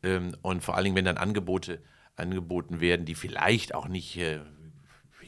Ähm, 0.01 0.35
und 0.41 0.63
vor 0.63 0.75
allen 0.75 0.85
Dingen, 0.85 0.95
wenn 0.95 1.05
dann 1.05 1.17
Angebote 1.17 1.83
angeboten 2.15 2.81
werden, 2.81 3.05
die 3.05 3.13
vielleicht 3.13 3.75
auch 3.75 3.87
nicht 3.87 4.17
äh, 4.17 4.39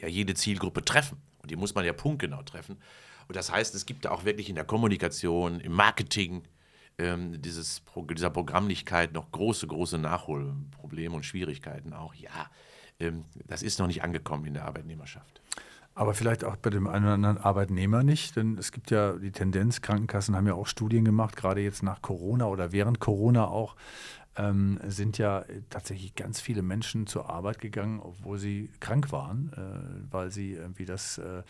ja, 0.02 0.08
jede 0.08 0.34
Zielgruppe 0.34 0.84
treffen 0.84 1.22
Und 1.44 1.52
die 1.52 1.58
muss 1.58 1.76
man 1.76 1.86
ja 1.86 1.94
punktgenau 1.94 2.42
treffen. 2.42 2.78
Und 3.28 3.36
das 3.36 3.52
heißt, 3.52 3.76
es 3.76 3.86
gibt 3.86 4.06
da 4.06 4.10
auch 4.10 4.26
wirklich 4.26 4.50
in 4.50 4.56
der 4.56 4.66
Kommunikation, 4.66 5.60
im 5.60 5.74
Marketing, 5.74 6.42
ähm, 6.98 7.42
dieses, 7.42 7.82
dieser 8.12 8.30
Programmlichkeit 8.30 9.14
noch 9.14 9.32
große, 9.32 9.68
große 9.68 9.98
Nachholprobleme 9.98 11.16
und 11.16 11.26
Schwierigkeiten 11.26 11.94
auch. 11.94 12.14
Ja, 12.14 12.50
ähm, 13.00 13.26
das 13.46 13.64
ist 13.64 13.80
noch 13.80 13.88
nicht 13.88 14.04
angekommen 14.04 14.46
in 14.46 14.54
der 14.54 14.66
Arbeitnehmerschaft. 14.66 15.42
Aber 15.94 16.14
vielleicht 16.14 16.44
auch 16.44 16.58
bei 16.58 16.70
dem 16.70 16.86
einen 16.86 17.06
oder 17.06 17.16
anderen 17.16 17.38
Arbeitnehmer 17.40 18.04
nicht, 18.04 18.36
denn 18.36 18.56
es 18.60 18.72
gibt 18.72 18.92
ja 18.92 19.14
die 19.14 19.32
Tendenz, 19.32 19.82
Krankenkassen 19.82 20.36
haben 20.36 20.46
ja 20.46 20.54
auch 20.54 20.68
Studien 20.68 21.04
gemacht, 21.04 21.36
gerade 21.36 21.62
jetzt 21.62 21.82
nach 21.82 22.04
Corona 22.04 22.46
oder 22.46 22.72
während 22.72 23.00
Corona 23.00 23.48
auch, 23.48 23.76
ähm, 24.36 24.80
sind 24.86 25.18
ja 25.18 25.44
tatsächlich 25.72 26.14
ganz 26.14 26.40
viele 26.40 26.62
Menschen 26.62 27.08
zur 27.08 27.32
Arbeit 27.32 27.60
gegangen, 27.60 28.00
obwohl 28.00 28.38
sie 28.38 28.70
krank 28.80 29.12
waren, 29.12 29.52
äh, 29.54 30.14
weil 30.14 30.30
sie 30.30 30.54
irgendwie 30.54 30.86
das 30.86 31.18
äh, 31.18 31.42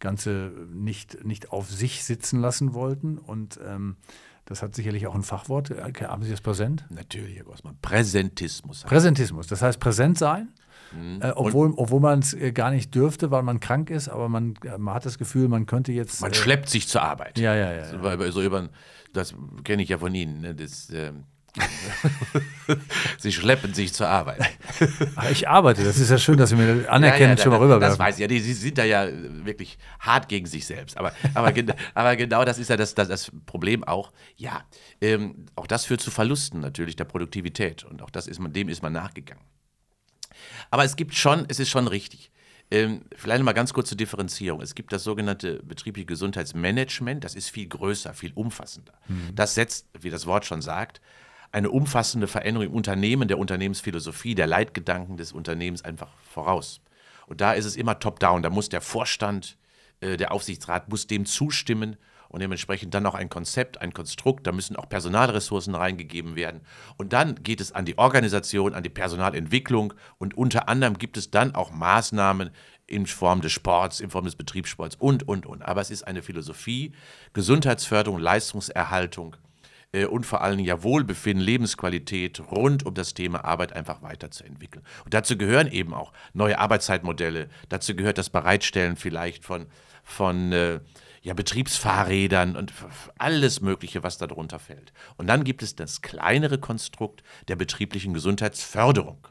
Ganze 0.00 0.52
nicht, 0.70 1.24
nicht 1.24 1.50
auf 1.52 1.70
sich 1.70 2.04
sitzen 2.04 2.40
lassen 2.40 2.74
wollten. 2.74 3.16
Und 3.16 3.58
ähm, 3.66 3.96
das 4.46 4.62
hat 4.62 4.74
sicherlich 4.74 5.06
auch 5.06 5.14
ein 5.14 5.22
Fachwort. 5.22 5.70
Äh, 5.70 5.92
haben 6.02 6.22
Sie 6.22 6.30
das 6.30 6.40
präsent? 6.40 6.84
Natürlich, 6.90 7.36
Herr 7.36 7.44
Grossmann. 7.44 7.76
Präsentismus. 7.80 8.82
Präsentismus, 8.82 9.46
das 9.46 9.62
heißt 9.62 9.80
präsent 9.80 10.18
sein. 10.18 10.48
Mhm. 10.92 11.20
Äh, 11.22 11.32
obwohl, 11.34 11.72
obwohl 11.76 12.00
man 12.00 12.20
es 12.20 12.34
äh, 12.34 12.52
gar 12.52 12.70
nicht 12.70 12.94
dürfte, 12.94 13.30
weil 13.30 13.42
man 13.42 13.60
krank 13.60 13.90
ist, 13.90 14.08
aber 14.08 14.28
man, 14.28 14.54
äh, 14.64 14.78
man 14.78 14.94
hat 14.94 15.06
das 15.06 15.18
Gefühl, 15.18 15.48
man 15.48 15.66
könnte 15.66 15.92
jetzt. 15.92 16.20
Man 16.20 16.30
äh, 16.30 16.34
schleppt 16.34 16.68
sich 16.68 16.88
zur 16.88 17.02
Arbeit. 17.02 17.38
Ja, 17.38 17.54
ja, 17.54 17.72
ja. 17.72 17.84
So, 17.86 17.96
ja. 17.96 18.32
so 18.32 18.42
über, 18.42 18.68
das 19.12 19.34
kenne 19.64 19.82
ich 19.82 19.88
ja 19.88 19.98
von 19.98 20.14
Ihnen. 20.14 20.40
Ne? 20.40 20.54
Das, 20.54 20.90
ähm, 20.90 21.24
Sie 23.18 23.32
schleppen 23.32 23.74
sich 23.74 23.92
zur 23.92 24.08
Arbeit. 24.08 24.40
Ich 25.30 25.48
arbeite, 25.48 25.84
das 25.84 25.98
ist 25.98 26.10
ja 26.10 26.18
schön, 26.18 26.36
dass 26.36 26.50
Sie 26.50 26.56
mir 26.56 26.90
anerkennen, 26.90 27.30
ja, 27.30 27.36
ja, 27.36 27.42
schon 27.42 27.52
mal 27.52 27.60
rüberwerfen. 27.60 27.90
Das 27.90 27.98
weiß 27.98 28.16
ich 28.16 28.20
ja, 28.22 28.26
die, 28.26 28.40
Sie 28.40 28.54
sind 28.54 28.78
da 28.78 28.84
ja 28.84 29.08
wirklich 29.44 29.78
hart 30.00 30.28
gegen 30.28 30.46
sich 30.46 30.66
selbst. 30.66 30.96
Aber, 30.96 31.12
aber, 31.34 31.52
aber 31.94 32.16
genau 32.16 32.44
das 32.44 32.58
ist 32.58 32.70
ja 32.70 32.76
das, 32.76 32.94
das, 32.94 33.08
das 33.08 33.32
Problem 33.46 33.84
auch. 33.84 34.12
Ja, 34.36 34.64
ähm, 35.00 35.46
auch 35.54 35.66
das 35.66 35.84
führt 35.84 36.00
zu 36.00 36.10
Verlusten 36.10 36.60
natürlich 36.60 36.96
der 36.96 37.04
Produktivität 37.04 37.84
und 37.84 38.02
auch 38.02 38.10
das 38.10 38.26
ist 38.26 38.40
man, 38.40 38.52
dem 38.52 38.68
ist 38.68 38.82
man 38.82 38.92
nachgegangen. 38.92 39.44
Aber 40.70 40.84
es 40.84 40.96
gibt 40.96 41.14
schon, 41.14 41.44
es 41.48 41.60
ist 41.60 41.70
schon 41.70 41.86
richtig. 41.86 42.32
Ähm, 42.70 43.02
vielleicht 43.14 43.44
mal 43.44 43.52
ganz 43.52 43.72
kurz 43.72 43.90
zur 43.90 43.98
Differenzierung. 43.98 44.60
Es 44.60 44.74
gibt 44.74 44.92
das 44.92 45.04
sogenannte 45.04 45.62
betriebliche 45.62 46.06
Gesundheitsmanagement, 46.06 47.22
das 47.22 47.34
ist 47.34 47.50
viel 47.50 47.68
größer, 47.68 48.14
viel 48.14 48.32
umfassender. 48.34 48.94
Mhm. 49.06 49.34
Das 49.34 49.54
setzt, 49.54 49.86
wie 50.00 50.10
das 50.10 50.26
Wort 50.26 50.46
schon 50.46 50.62
sagt, 50.62 51.00
eine 51.54 51.70
umfassende 51.70 52.26
Veränderung 52.26 52.68
im 52.68 52.74
Unternehmen, 52.74 53.28
der 53.28 53.38
Unternehmensphilosophie, 53.38 54.34
der 54.34 54.48
Leitgedanken 54.48 55.16
des 55.16 55.32
Unternehmens 55.32 55.84
einfach 55.84 56.08
voraus. 56.28 56.80
Und 57.26 57.40
da 57.40 57.52
ist 57.52 57.64
es 57.64 57.76
immer 57.76 58.00
top-down. 58.00 58.42
Da 58.42 58.50
muss 58.50 58.68
der 58.68 58.80
Vorstand, 58.80 59.56
äh, 60.00 60.16
der 60.16 60.32
Aufsichtsrat 60.32 60.88
muss 60.88 61.06
dem 61.06 61.26
zustimmen 61.26 61.96
und 62.28 62.40
dementsprechend 62.40 62.92
dann 62.92 63.06
auch 63.06 63.14
ein 63.14 63.28
Konzept, 63.28 63.80
ein 63.80 63.94
Konstrukt, 63.94 64.48
da 64.48 64.50
müssen 64.50 64.74
auch 64.74 64.88
Personalressourcen 64.88 65.76
reingegeben 65.76 66.34
werden. 66.34 66.62
Und 66.96 67.12
dann 67.12 67.40
geht 67.44 67.60
es 67.60 67.70
an 67.70 67.84
die 67.84 67.98
Organisation, 67.98 68.74
an 68.74 68.82
die 68.82 68.88
Personalentwicklung 68.88 69.94
und 70.18 70.36
unter 70.36 70.68
anderem 70.68 70.98
gibt 70.98 71.16
es 71.16 71.30
dann 71.30 71.54
auch 71.54 71.70
Maßnahmen 71.70 72.50
in 72.88 73.06
Form 73.06 73.42
des 73.42 73.52
Sports, 73.52 74.00
in 74.00 74.10
Form 74.10 74.24
des 74.24 74.34
Betriebssports 74.34 74.96
und, 74.96 75.28
und, 75.28 75.46
und. 75.46 75.62
Aber 75.62 75.80
es 75.80 75.92
ist 75.92 76.02
eine 76.02 76.22
Philosophie, 76.22 76.90
Gesundheitsförderung, 77.32 78.18
Leistungserhaltung 78.18 79.36
und 80.10 80.26
vor 80.26 80.42
allem 80.42 80.58
ja 80.58 80.82
Wohlbefinden, 80.82 81.44
Lebensqualität 81.44 82.40
rund 82.50 82.84
um 82.84 82.94
das 82.94 83.14
Thema 83.14 83.44
Arbeit 83.44 83.72
einfach 83.72 84.02
weiterzuentwickeln. 84.02 84.84
Und 85.04 85.14
dazu 85.14 85.36
gehören 85.36 85.68
eben 85.68 85.94
auch 85.94 86.12
neue 86.32 86.58
Arbeitszeitmodelle, 86.58 87.48
dazu 87.68 87.94
gehört 87.94 88.18
das 88.18 88.30
Bereitstellen 88.30 88.96
vielleicht 88.96 89.44
von, 89.44 89.66
von 90.02 90.52
äh, 90.52 90.80
ja, 91.22 91.32
Betriebsfahrrädern 91.32 92.54
und 92.54 92.72
alles 93.18 93.60
Mögliche, 93.60 94.02
was 94.02 94.18
darunter 94.18 94.58
fällt. 94.58 94.92
Und 95.16 95.26
dann 95.26 95.42
gibt 95.44 95.62
es 95.62 95.74
das 95.74 96.02
kleinere 96.02 96.58
Konstrukt 96.58 97.22
der 97.48 97.56
betrieblichen 97.56 98.12
Gesundheitsförderung. 98.12 99.26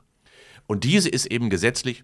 Und 0.65 0.83
diese 0.85 1.09
ist 1.09 1.27
eben 1.27 1.49
gesetzlich 1.49 1.99
äh, 1.99 2.03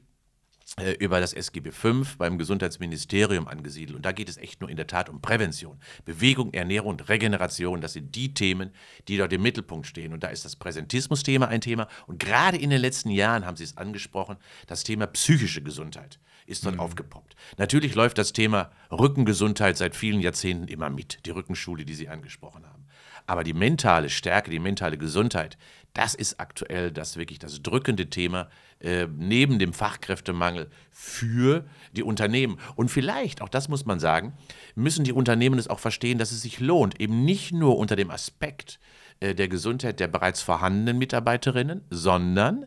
über 0.99 1.19
das 1.19 1.33
SGB 1.33 1.71
V 1.71 2.03
beim 2.17 2.37
Gesundheitsministerium 2.37 3.47
angesiedelt. 3.47 3.95
Und 3.95 4.05
da 4.05 4.11
geht 4.11 4.29
es 4.29 4.37
echt 4.37 4.61
nur 4.61 4.69
in 4.69 4.77
der 4.77 4.87
Tat 4.87 5.09
um 5.09 5.21
Prävention. 5.21 5.79
Bewegung, 6.05 6.53
Ernährung 6.53 6.91
und 6.91 7.09
Regeneration, 7.09 7.81
das 7.81 7.93
sind 7.93 8.15
die 8.15 8.33
Themen, 8.33 8.71
die 9.07 9.17
dort 9.17 9.33
im 9.33 9.41
Mittelpunkt 9.41 9.87
stehen. 9.87 10.13
Und 10.13 10.23
da 10.23 10.27
ist 10.27 10.45
das 10.45 10.55
Präsentismus-Thema 10.55 11.47
ein 11.47 11.61
Thema. 11.61 11.87
Und 12.07 12.19
gerade 12.19 12.57
in 12.57 12.69
den 12.69 12.81
letzten 12.81 13.09
Jahren 13.09 13.45
haben 13.45 13.57
Sie 13.57 13.63
es 13.63 13.77
angesprochen, 13.77 14.37
das 14.67 14.83
Thema 14.83 15.07
psychische 15.07 15.61
Gesundheit 15.61 16.19
ist 16.45 16.65
dort 16.65 16.75
mhm. 16.75 16.81
aufgepoppt. 16.81 17.35
Natürlich 17.57 17.95
läuft 17.95 18.17
das 18.17 18.33
Thema 18.33 18.71
Rückengesundheit 18.91 19.77
seit 19.77 19.95
vielen 19.95 20.19
Jahrzehnten 20.19 20.67
immer 20.67 20.89
mit, 20.89 21.25
die 21.25 21.29
Rückenschule, 21.29 21.85
die 21.85 21.93
Sie 21.93 22.09
angesprochen 22.09 22.65
haben. 22.65 22.85
Aber 23.27 23.43
die 23.43 23.53
mentale 23.53 24.09
Stärke, 24.09 24.49
die 24.49 24.57
mentale 24.57 24.97
Gesundheit, 24.97 25.57
das 25.93 26.15
ist 26.15 26.39
aktuell 26.39 26.91
das 26.91 27.17
wirklich 27.17 27.39
das 27.39 27.61
drückende 27.61 28.09
Thema 28.09 28.49
äh, 28.79 29.07
neben 29.07 29.59
dem 29.59 29.73
Fachkräftemangel 29.73 30.69
für 30.91 31.65
die 31.93 32.03
Unternehmen. 32.03 32.59
Und 32.75 32.89
vielleicht, 32.89 33.41
auch 33.41 33.49
das 33.49 33.69
muss 33.69 33.85
man 33.85 33.99
sagen, 33.99 34.33
müssen 34.75 35.03
die 35.03 35.13
Unternehmen 35.13 35.59
es 35.59 35.67
auch 35.67 35.79
verstehen, 35.79 36.17
dass 36.17 36.31
es 36.31 36.41
sich 36.41 36.59
lohnt, 36.59 36.99
eben 37.01 37.25
nicht 37.25 37.51
nur 37.51 37.77
unter 37.77 37.95
dem 37.95 38.11
Aspekt 38.11 38.79
äh, 39.19 39.35
der 39.35 39.47
Gesundheit 39.47 39.99
der 39.99 40.07
bereits 40.07 40.41
vorhandenen 40.41 40.97
Mitarbeiterinnen, 40.97 41.81
sondern 41.89 42.65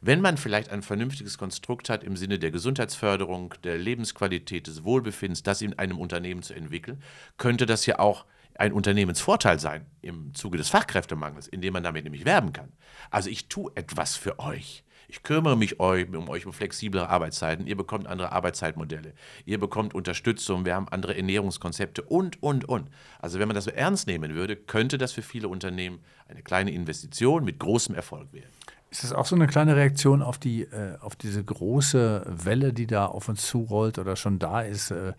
wenn 0.00 0.20
man 0.20 0.36
vielleicht 0.36 0.70
ein 0.70 0.82
vernünftiges 0.82 1.38
Konstrukt 1.38 1.88
hat 1.88 2.04
im 2.04 2.16
Sinne 2.16 2.38
der 2.38 2.50
Gesundheitsförderung, 2.50 3.54
der 3.64 3.78
Lebensqualität, 3.78 4.66
des 4.66 4.84
Wohlbefindens, 4.84 5.42
das 5.42 5.62
in 5.62 5.78
einem 5.78 5.98
Unternehmen 5.98 6.42
zu 6.42 6.52
entwickeln, 6.52 7.02
könnte 7.38 7.64
das 7.64 7.86
ja 7.86 7.98
auch 7.98 8.26
ein 8.56 8.72
Unternehmensvorteil 8.72 9.58
sein 9.58 9.86
im 10.02 10.34
Zuge 10.34 10.58
des 10.58 10.68
Fachkräftemangels, 10.68 11.48
indem 11.48 11.72
man 11.72 11.82
damit 11.82 12.04
nämlich 12.04 12.24
werben 12.24 12.52
kann. 12.52 12.72
Also 13.10 13.30
ich 13.30 13.48
tue 13.48 13.72
etwas 13.74 14.16
für 14.16 14.38
euch. 14.38 14.84
Ich 15.08 15.22
kümmere 15.22 15.56
mich 15.56 15.80
um 15.80 16.28
euch 16.28 16.46
um 16.46 16.52
flexiblere 16.52 17.08
Arbeitszeiten. 17.08 17.66
Ihr 17.66 17.76
bekommt 17.76 18.06
andere 18.06 18.32
Arbeitszeitmodelle. 18.32 19.14
Ihr 19.44 19.58
bekommt 19.60 19.94
Unterstützung. 19.94 20.64
Wir 20.64 20.74
haben 20.74 20.88
andere 20.88 21.16
Ernährungskonzepte 21.16 22.02
und, 22.02 22.42
und, 22.42 22.64
und. 22.64 22.90
Also 23.20 23.38
wenn 23.38 23.48
man 23.48 23.54
das 23.54 23.64
so 23.64 23.70
ernst 23.70 24.06
nehmen 24.06 24.34
würde, 24.34 24.56
könnte 24.56 24.98
das 24.98 25.12
für 25.12 25.22
viele 25.22 25.48
Unternehmen 25.48 26.00
eine 26.28 26.42
kleine 26.42 26.72
Investition 26.72 27.44
mit 27.44 27.58
großem 27.58 27.94
Erfolg 27.94 28.32
werden. 28.32 28.50
Ist 28.90 29.02
das 29.02 29.12
auch 29.12 29.26
so 29.26 29.34
eine 29.34 29.48
kleine 29.48 29.76
Reaktion 29.76 30.22
auf, 30.22 30.38
die, 30.38 30.62
äh, 30.62 30.96
auf 31.00 31.16
diese 31.16 31.42
große 31.42 32.24
Welle, 32.26 32.72
die 32.72 32.86
da 32.86 33.06
auf 33.06 33.28
uns 33.28 33.46
zurollt 33.46 33.98
oder 33.98 34.14
schon 34.14 34.38
da 34.38 34.62
ist, 34.62 34.90
äh 34.90 35.14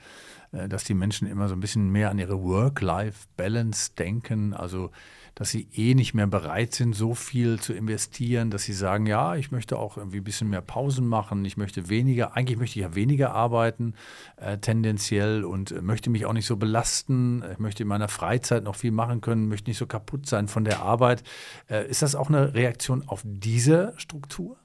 dass 0.69 0.83
die 0.83 0.93
Menschen 0.93 1.27
immer 1.27 1.47
so 1.47 1.55
ein 1.55 1.59
bisschen 1.59 1.89
mehr 1.89 2.09
an 2.09 2.19
ihre 2.19 2.41
Work-Life-Balance 2.41 3.91
denken? 3.97 4.53
Also 4.53 4.91
dass 5.35 5.49
sie 5.49 5.67
eh 5.73 5.93
nicht 5.93 6.13
mehr 6.13 6.27
bereit 6.27 6.73
sind, 6.73 6.95
so 6.95 7.13
viel 7.13 7.59
zu 7.59 7.73
investieren, 7.73 8.49
dass 8.49 8.63
sie 8.63 8.73
sagen, 8.73 9.05
ja, 9.05 9.35
ich 9.35 9.51
möchte 9.51 9.77
auch 9.77 9.97
irgendwie 9.97 10.19
ein 10.19 10.23
bisschen 10.23 10.49
mehr 10.49 10.61
Pausen 10.61 11.05
machen, 11.05 11.43
ich 11.43 11.57
möchte 11.57 11.89
weniger, 11.89 12.37
eigentlich 12.37 12.57
möchte 12.57 12.79
ich 12.79 12.85
ja 12.85 12.95
weniger 12.95 13.33
arbeiten, 13.33 13.95
äh, 14.37 14.57
tendenziell 14.57 15.43
und 15.43 15.71
äh, 15.71 15.81
möchte 15.81 16.09
mich 16.09 16.25
auch 16.25 16.31
nicht 16.31 16.45
so 16.45 16.55
belasten, 16.55 17.43
ich 17.51 17.59
möchte 17.59 17.83
in 17.83 17.89
meiner 17.89 18.07
Freizeit 18.07 18.63
noch 18.63 18.77
viel 18.77 18.91
machen 18.91 19.19
können, 19.19 19.49
möchte 19.49 19.69
nicht 19.69 19.77
so 19.77 19.85
kaputt 19.85 20.25
sein 20.25 20.47
von 20.47 20.63
der 20.63 20.81
Arbeit. 20.81 21.21
Äh, 21.69 21.89
ist 21.89 22.01
das 22.01 22.15
auch 22.15 22.29
eine 22.29 22.53
Reaktion 22.53 23.03
auf 23.05 23.21
diese 23.25 23.93
Struktur? 23.97 24.55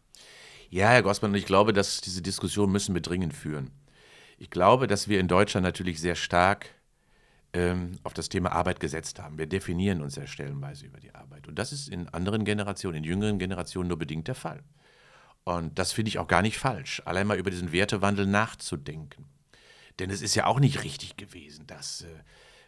Ja, 0.71 0.91
Herr 0.91 1.03
Gossmann, 1.03 1.35
ich 1.35 1.47
glaube, 1.47 1.73
dass 1.73 2.01
diese 2.01 2.23
Diskussion 2.23 2.71
müssen 2.71 2.95
wir 2.95 3.03
dringend 3.03 3.35
führen. 3.35 3.73
Ich 4.41 4.49
glaube, 4.49 4.87
dass 4.87 5.07
wir 5.07 5.21
in 5.21 5.29
Deutschland 5.29 5.65
natürlich 5.65 6.01
sehr 6.01 6.15
stark 6.15 6.71
ähm, 7.53 7.99
auf 8.05 8.15
das 8.15 8.31
Thema 8.31 8.53
Arbeit 8.53 8.81
gesetzt 8.81 9.21
haben. 9.21 9.37
Wir 9.37 9.47
definieren 9.47 10.01
uns 10.01 10.17
ja 10.17 10.27
stellenweise 10.27 10.87
über 10.87 10.99
die 10.99 11.15
Arbeit. 11.15 11.47
Und 11.47 11.59
das 11.59 11.73
ist 11.73 11.91
in 11.91 12.09
anderen 12.09 12.47
Generationen, 12.47 12.97
in 12.97 13.05
jüngeren 13.05 13.39
Generationen 13.39 13.89
nur 13.89 13.99
bedingt 13.99 14.29
der 14.29 14.35
Fall. 14.35 14.63
Und 15.45 15.79
das 15.79 15.93
finde 15.93 16.09
ich 16.09 16.19
auch 16.19 16.27
gar 16.27 16.41
nicht 16.41 16.57
falsch, 16.57 17.03
allein 17.05 17.27
mal 17.27 17.39
über 17.39 17.51
diesen 17.51 17.71
Wertewandel 17.71 18.27
nachzudenken. 18.27 19.27
Denn 19.99 20.09
es 20.09 20.23
ist 20.23 20.35
ja 20.35 20.47
auch 20.47 20.59
nicht 20.59 20.85
richtig 20.85 21.19
gewesen, 21.19 21.67
dass 21.67 22.01
äh, 22.01 22.07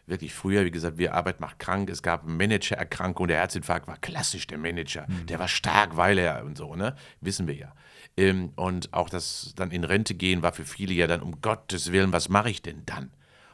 wirklich 0.05 0.33
früher, 0.33 0.65
wie 0.65 0.71
gesagt, 0.71 0.97
wir 0.97 1.13
Arbeit 1.13 1.39
macht 1.39 1.59
krank, 1.59 1.89
es 1.89 2.03
gab 2.03 2.27
Managererkrankung, 2.27 3.27
der 3.27 3.37
Herzinfarkt 3.37 3.87
war 3.87 3.97
klassisch 3.97 4.47
der 4.47 4.57
Manager, 4.57 5.05
mhm. 5.07 5.25
der 5.27 5.39
war 5.39 5.47
stark, 5.47 5.95
weil 5.95 6.17
er 6.17 6.43
und 6.43 6.57
so, 6.57 6.75
ne? 6.75 6.95
Wissen 7.21 7.47
wir 7.47 7.55
ja. 7.55 7.73
Ähm, 8.17 8.51
und 8.55 8.93
auch 8.93 9.09
das 9.09 9.53
dann 9.55 9.71
in 9.71 9.83
Rente 9.83 10.13
gehen 10.13 10.43
war 10.43 10.53
für 10.53 10.65
viele 10.65 10.93
ja 10.93 11.07
dann, 11.07 11.21
um 11.21 11.41
Gottes 11.41 11.91
Willen, 11.91 12.11
was 12.11 12.29
mache 12.29 12.49
ich 12.49 12.61
denn 12.61 12.83
dann? 12.85 13.11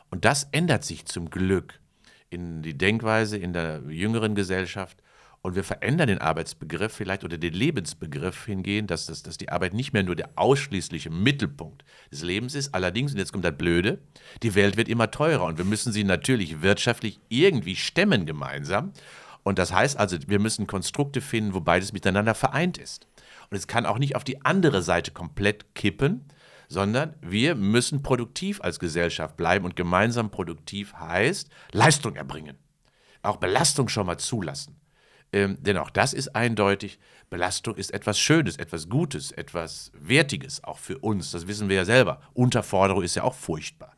Und 0.10 0.26
das 0.26 0.48
ändert 0.52 0.84
sich 0.84 1.06
zum 1.06 1.30
Glück 1.30 1.80
in 2.30 2.62
die 2.62 2.78
Denkweise 2.78 3.38
in 3.38 3.54
der 3.54 3.82
jüngeren 3.88 4.36
Gesellschaft. 4.36 5.02
Und 5.42 5.56
wir 5.56 5.64
verändern 5.64 6.08
den 6.08 6.20
Arbeitsbegriff 6.20 6.94
vielleicht 6.94 7.24
oder 7.24 7.38
den 7.38 7.54
Lebensbegriff 7.54 8.46
hingehend, 8.46 8.92
dass, 8.92 9.06
dass, 9.06 9.24
dass 9.24 9.38
die 9.38 9.50
Arbeit 9.50 9.74
nicht 9.74 9.94
mehr 9.94 10.04
nur 10.04 10.16
der 10.16 10.32
ausschließliche 10.36 11.10
Mittelpunkt 11.10 11.86
des 12.12 12.24
Lebens 12.24 12.56
ist. 12.56 12.76
Allerdings, 12.76 13.14
und 13.14 13.20
jetzt 13.20 13.32
kommt 13.32 13.46
das 13.46 13.58
Blöde, 13.58 14.00
die 14.44 14.54
Welt 14.56 14.76
wird 14.76 14.90
immer 14.90 15.12
teurer 15.12 15.46
und 15.46 15.58
wir 15.58 15.66
müssen 15.66 15.94
sie 15.94 16.04
natürlich 16.04 16.62
wirtschaftlich 16.62 17.20
irgendwie 17.30 17.78
stemmen 17.78 18.26
gemeinsam. 18.26 18.92
Und 19.44 19.60
das 19.60 19.72
heißt 19.72 19.98
also, 19.98 20.18
wir 20.28 20.40
müssen 20.40 20.68
Konstrukte 20.68 21.22
finden, 21.22 21.54
wo 21.54 21.62
beides 21.62 21.94
miteinander 21.94 22.36
vereint 22.36 22.78
ist. 22.78 23.08
Und 23.50 23.58
es 23.58 23.68
kann 23.68 23.86
auch 23.86 23.98
nicht 23.98 24.18
auf 24.18 24.26
die 24.26 24.44
andere 24.44 24.82
Seite 24.82 25.12
komplett 25.12 25.74
kippen, 25.74 26.26
sondern 26.68 27.16
wir 27.22 27.56
müssen 27.56 28.04
produktiv 28.04 28.62
als 28.62 28.80
Gesellschaft 28.80 29.38
bleiben 29.38 29.66
und 29.66 29.76
gemeinsam 29.76 30.30
produktiv 30.30 30.94
heißt 30.94 31.50
Leistung 31.72 32.16
erbringen. 32.16 32.58
Auch 33.24 33.38
Belastung 33.38 33.88
schon 33.90 34.06
mal 34.06 34.18
zulassen. 34.18 34.79
Ähm, 35.32 35.58
denn 35.62 35.78
auch 35.78 35.90
das 35.90 36.14
ist 36.14 36.36
eindeutig, 36.36 37.00
Belastung 37.30 37.76
ist 37.76 37.94
etwas 37.94 38.20
Schönes, 38.20 38.58
etwas 38.58 38.90
Gutes, 38.90 39.32
etwas 39.32 39.92
Wertiges, 39.94 40.64
auch 40.64 40.80
für 40.80 40.98
uns. 40.98 41.32
Das 41.32 41.48
wissen 41.48 41.70
wir 41.70 41.76
ja 41.76 41.86
selber. 41.86 42.22
Unterforderung 42.34 43.04
ist 43.04 43.16
ja 43.16 43.24
auch 43.24 43.36
furchtbar. 43.36 43.96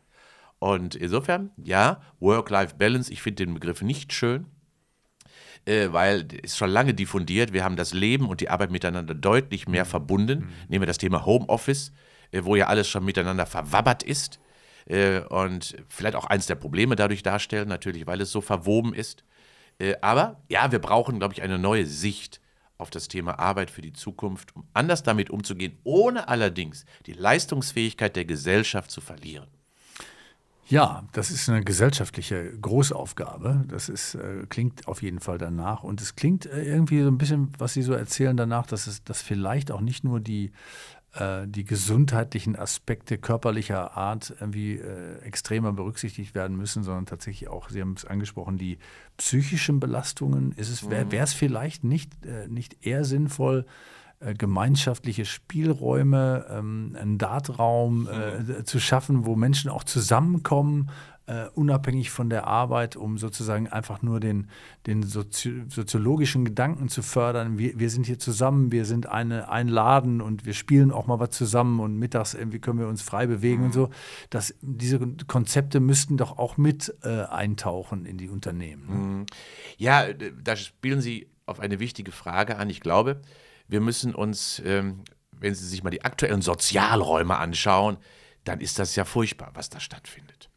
Und 0.60 0.96
insofern, 0.96 1.52
ja, 1.58 2.02
Work-Life-Balance, 2.20 3.12
ich 3.12 3.22
finde 3.22 3.46
den 3.46 3.54
Begriff 3.54 3.82
nicht 3.82 4.14
schön, 4.14 4.46
äh, 5.66 5.88
weil 5.92 6.28
es 6.44 6.58
schon 6.58 6.70
lange 6.70 6.94
diffundiert. 6.94 7.54
Wir 7.54 7.64
haben 7.64 7.78
das 7.78 7.94
Leben 7.94 8.28
und 8.28 8.42
die 8.42 8.50
Arbeit 8.50 8.72
miteinander 8.72 9.16
deutlich 9.16 9.68
mehr 9.68 9.86
mhm. 9.86 9.90
verbunden. 9.90 10.40
Mhm. 10.40 10.50
Nehmen 10.68 10.82
wir 10.84 10.88
das 10.88 10.98
Thema 10.98 11.26
Homeoffice, 11.26 11.94
äh, 12.32 12.44
wo 12.44 12.56
ja 12.56 12.68
alles 12.68 12.88
schon 12.88 13.06
miteinander 13.06 13.46
verwabbert 13.46 14.04
ist 14.04 14.40
äh, 14.86 15.22
und 15.22 15.78
vielleicht 15.88 16.16
auch 16.16 16.26
eins 16.26 16.46
der 16.46 16.56
Probleme 16.56 16.96
dadurch 16.96 17.24
darstellen, 17.24 17.70
natürlich, 17.70 18.06
weil 18.06 18.22
es 18.22 18.32
so 18.32 18.42
verwoben 18.42 18.94
ist. 18.94 19.24
Äh, 19.82 19.96
aber 20.02 20.38
ja, 20.48 20.72
wir 20.72 20.80
brauchen, 20.80 21.18
glaube 21.18 21.34
ich, 21.34 21.42
eine 21.42 21.58
neue 21.58 21.86
Sicht 21.86 22.40
auf 22.78 22.90
das 22.90 23.08
Thema 23.08 23.40
Arbeit 23.40 23.72
für 23.72 23.82
die 23.82 23.94
Zukunft, 23.94 24.56
um 24.56 24.64
anders 24.74 25.04
damit 25.04 25.30
umzugehen, 25.30 25.78
ohne 25.84 26.28
allerdings 26.28 26.86
die 27.06 27.14
Leistungsfähigkeit 27.14 28.16
der 28.16 28.26
Gesellschaft 28.26 28.92
zu 28.92 29.02
verlieren. 29.02 29.48
Ja, 30.68 31.04
das 31.12 31.32
ist 31.32 31.50
eine 31.50 31.64
gesellschaftliche 31.64 32.58
Großaufgabe. 32.60 33.66
Das 33.68 33.90
ist, 33.90 34.16
äh, 34.16 34.46
klingt 34.48 34.88
auf 34.88 35.02
jeden 35.02 35.20
Fall 35.20 35.38
danach. 35.38 35.84
Und 35.84 36.00
es 36.00 36.16
klingt 36.16 36.46
äh, 36.46 36.64
irgendwie 36.64 37.02
so 37.02 37.10
ein 37.10 37.18
bisschen, 37.18 37.52
was 37.58 37.74
Sie 37.74 37.82
so 37.82 37.92
erzählen 37.94 38.38
danach, 38.38 38.68
dass 38.68 38.88
es 38.88 39.04
dass 39.04 39.22
vielleicht 39.22 39.70
auch 39.72 39.82
nicht 39.82 40.06
nur 40.06 40.22
die, 40.22 40.52
die 41.46 41.66
gesundheitlichen 41.66 42.56
Aspekte 42.56 43.18
körperlicher 43.18 43.98
Art 43.98 44.34
irgendwie 44.40 44.78
äh, 44.78 45.20
extremer 45.24 45.74
berücksichtigt 45.74 46.36
werden 46.36 46.56
müssen, 46.56 46.84
sondern 46.84 47.06
tatsächlich 47.06 47.50
auch, 47.50 47.70
Sie 47.70 47.82
haben 47.82 47.96
es 47.98 48.06
angesprochen, 48.06 48.58
die 48.58 48.78
psychischen 49.18 49.82
Belastungen. 49.82 50.56
Wäre 50.56 51.06
mhm. 51.06 51.12
es 51.12 51.34
vielleicht 51.34 51.84
nicht, 51.84 52.26
äh, 52.26 52.48
nicht 52.48 52.86
eher 52.86 53.04
sinnvoll, 53.04 53.66
äh, 54.22 54.36
gemeinschaftliche 54.36 55.26
Spielräume, 55.26 56.46
ähm, 56.50 56.96
einen 57.00 57.18
Dartraum 57.18 58.08
äh, 58.08 58.40
mhm. 58.40 58.66
zu 58.66 58.80
schaffen, 58.80 59.26
wo 59.26 59.36
Menschen 59.36 59.70
auch 59.70 59.84
zusammenkommen, 59.84 60.92
äh, 61.32 61.50
unabhängig 61.54 62.12
von 62.12 62.30
der 62.30 62.46
Arbeit, 62.46 62.98
um 62.98 63.18
sozusagen 63.18 63.70
einfach 63.70 64.02
nur 64.02 64.20
den, 64.20 64.50
den 64.86 65.02
Sozi 65.04 65.64
soziologischen 65.70 66.44
Gedanken 66.44 66.90
zu 66.90 67.02
fördern. 67.02 67.58
Wir, 67.58 67.80
wir 67.80 67.90
sind 67.90 68.06
hier 68.06 68.20
zusammen, 68.20 68.74
wir 68.74 68.84
sind 68.84 69.06
eine, 69.06 69.48
ein 69.50 69.70
Laden 69.70 70.20
und 70.20 70.46
wir 70.46 70.54
spielen 70.54 70.92
auch 70.92 71.08
mal 71.08 71.20
was 71.22 71.30
zusammen 71.30 71.80
und 71.80 71.96
mittags 71.98 72.34
irgendwie 72.34 72.60
können 72.60 72.80
wir 72.80 72.88
uns 72.88 73.02
frei 73.02 73.28
bewegen 73.28 73.62
mhm. 73.62 73.66
und 73.68 73.74
so. 73.74 73.90
Das, 74.30 74.54
diese 74.62 75.00
Konzepte 75.28 75.80
müssten 75.80 76.18
doch 76.18 76.38
auch 76.38 76.58
mit 76.58 76.94
äh, 77.04 77.24
eintauchen 77.24 78.06
in 78.06 78.18
die 78.18 78.28
Unternehmen. 78.28 78.88
Ne? 78.88 78.96
Mhm. 78.96 79.26
Ja, 79.78 80.12
da 80.12 80.58
spielen 80.58 81.00
Sie 81.00 81.30
auf 81.46 81.62
eine 81.62 81.80
wichtige 81.80 82.12
Frage 82.12 82.58
an. 82.58 82.70
Ich 82.70 82.82
glaube, 82.82 83.22
wir 83.70 83.80
müssen 83.80 84.14
uns, 84.14 84.62
ähm, 84.66 85.04
wenn 85.32 85.56
Sie 85.56 85.66
sich 85.66 85.82
mal 85.82 85.92
die 85.92 86.04
aktuellen 86.04 86.42
Sozialräume 86.42 87.38
anschauen, 87.38 87.98
dann 88.44 88.60
ist 88.60 88.80
das 88.80 88.98
ja 88.98 89.06
furchtbar, 89.06 89.52
was 89.54 89.70
da 89.70 89.80
stattfindet. 89.80 90.51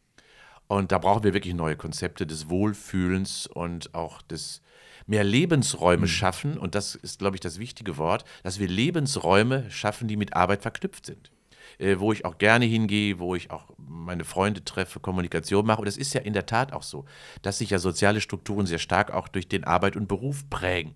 Und 0.67 0.93
da 0.93 0.99
brauchen 0.99 1.25
wir 1.25 1.35
wirklich 1.35 1.55
neue 1.55 1.77
Konzepte 1.77 2.27
des 2.27 2.49
Wohlfühlens 2.49 3.47
und 3.47 3.95
auch 3.95 4.23
des 4.23 4.63
mehr 5.07 5.25
Lebensräume 5.25 6.03
mhm. 6.03 6.09
schaffen. 6.09 6.59
Und 6.59 6.75
das 6.75 6.95
ist, 6.95 7.19
glaube 7.19 7.37
ich, 7.37 7.41
das 7.41 7.59
wichtige 7.59 7.97
Wort, 7.99 8.25
dass 8.43 8.59
wir 8.59 8.69
Lebensräume 8.69 9.71
schaffen, 9.71 10.09
die 10.09 10.17
mit 10.17 10.35
Arbeit 10.35 10.63
verknüpft 10.63 11.07
sind. 11.07 11.31
Äh, 11.79 11.99
wo 11.99 12.13
ich 12.13 12.25
auch 12.25 12.39
gerne 12.39 12.65
hingehe, 12.65 13.19
wo 13.19 13.35
ich 13.35 13.51
auch 13.51 13.65
meine 13.77 14.25
Freunde 14.25 14.65
treffe, 14.65 15.01
Kommunikation 15.01 15.67
mache. 15.67 15.81
Und 15.81 15.89
es 15.89 15.97
ist 15.97 16.15
ja 16.15 16.21
in 16.21 16.33
der 16.33 16.47
Tat 16.47 16.73
auch 16.73 16.83
so, 16.83 17.05
dass 17.43 17.59
sich 17.59 17.71
ja 17.71 17.79
soziale 17.79 18.21
Strukturen 18.21 18.67
sehr 18.67 18.79
stark 18.79 19.13
auch 19.13 19.29
durch 19.29 19.49
den 19.49 19.65
Arbeit 19.65 19.97
und 19.97 20.07
Beruf 20.07 20.49
prägen. 20.51 20.95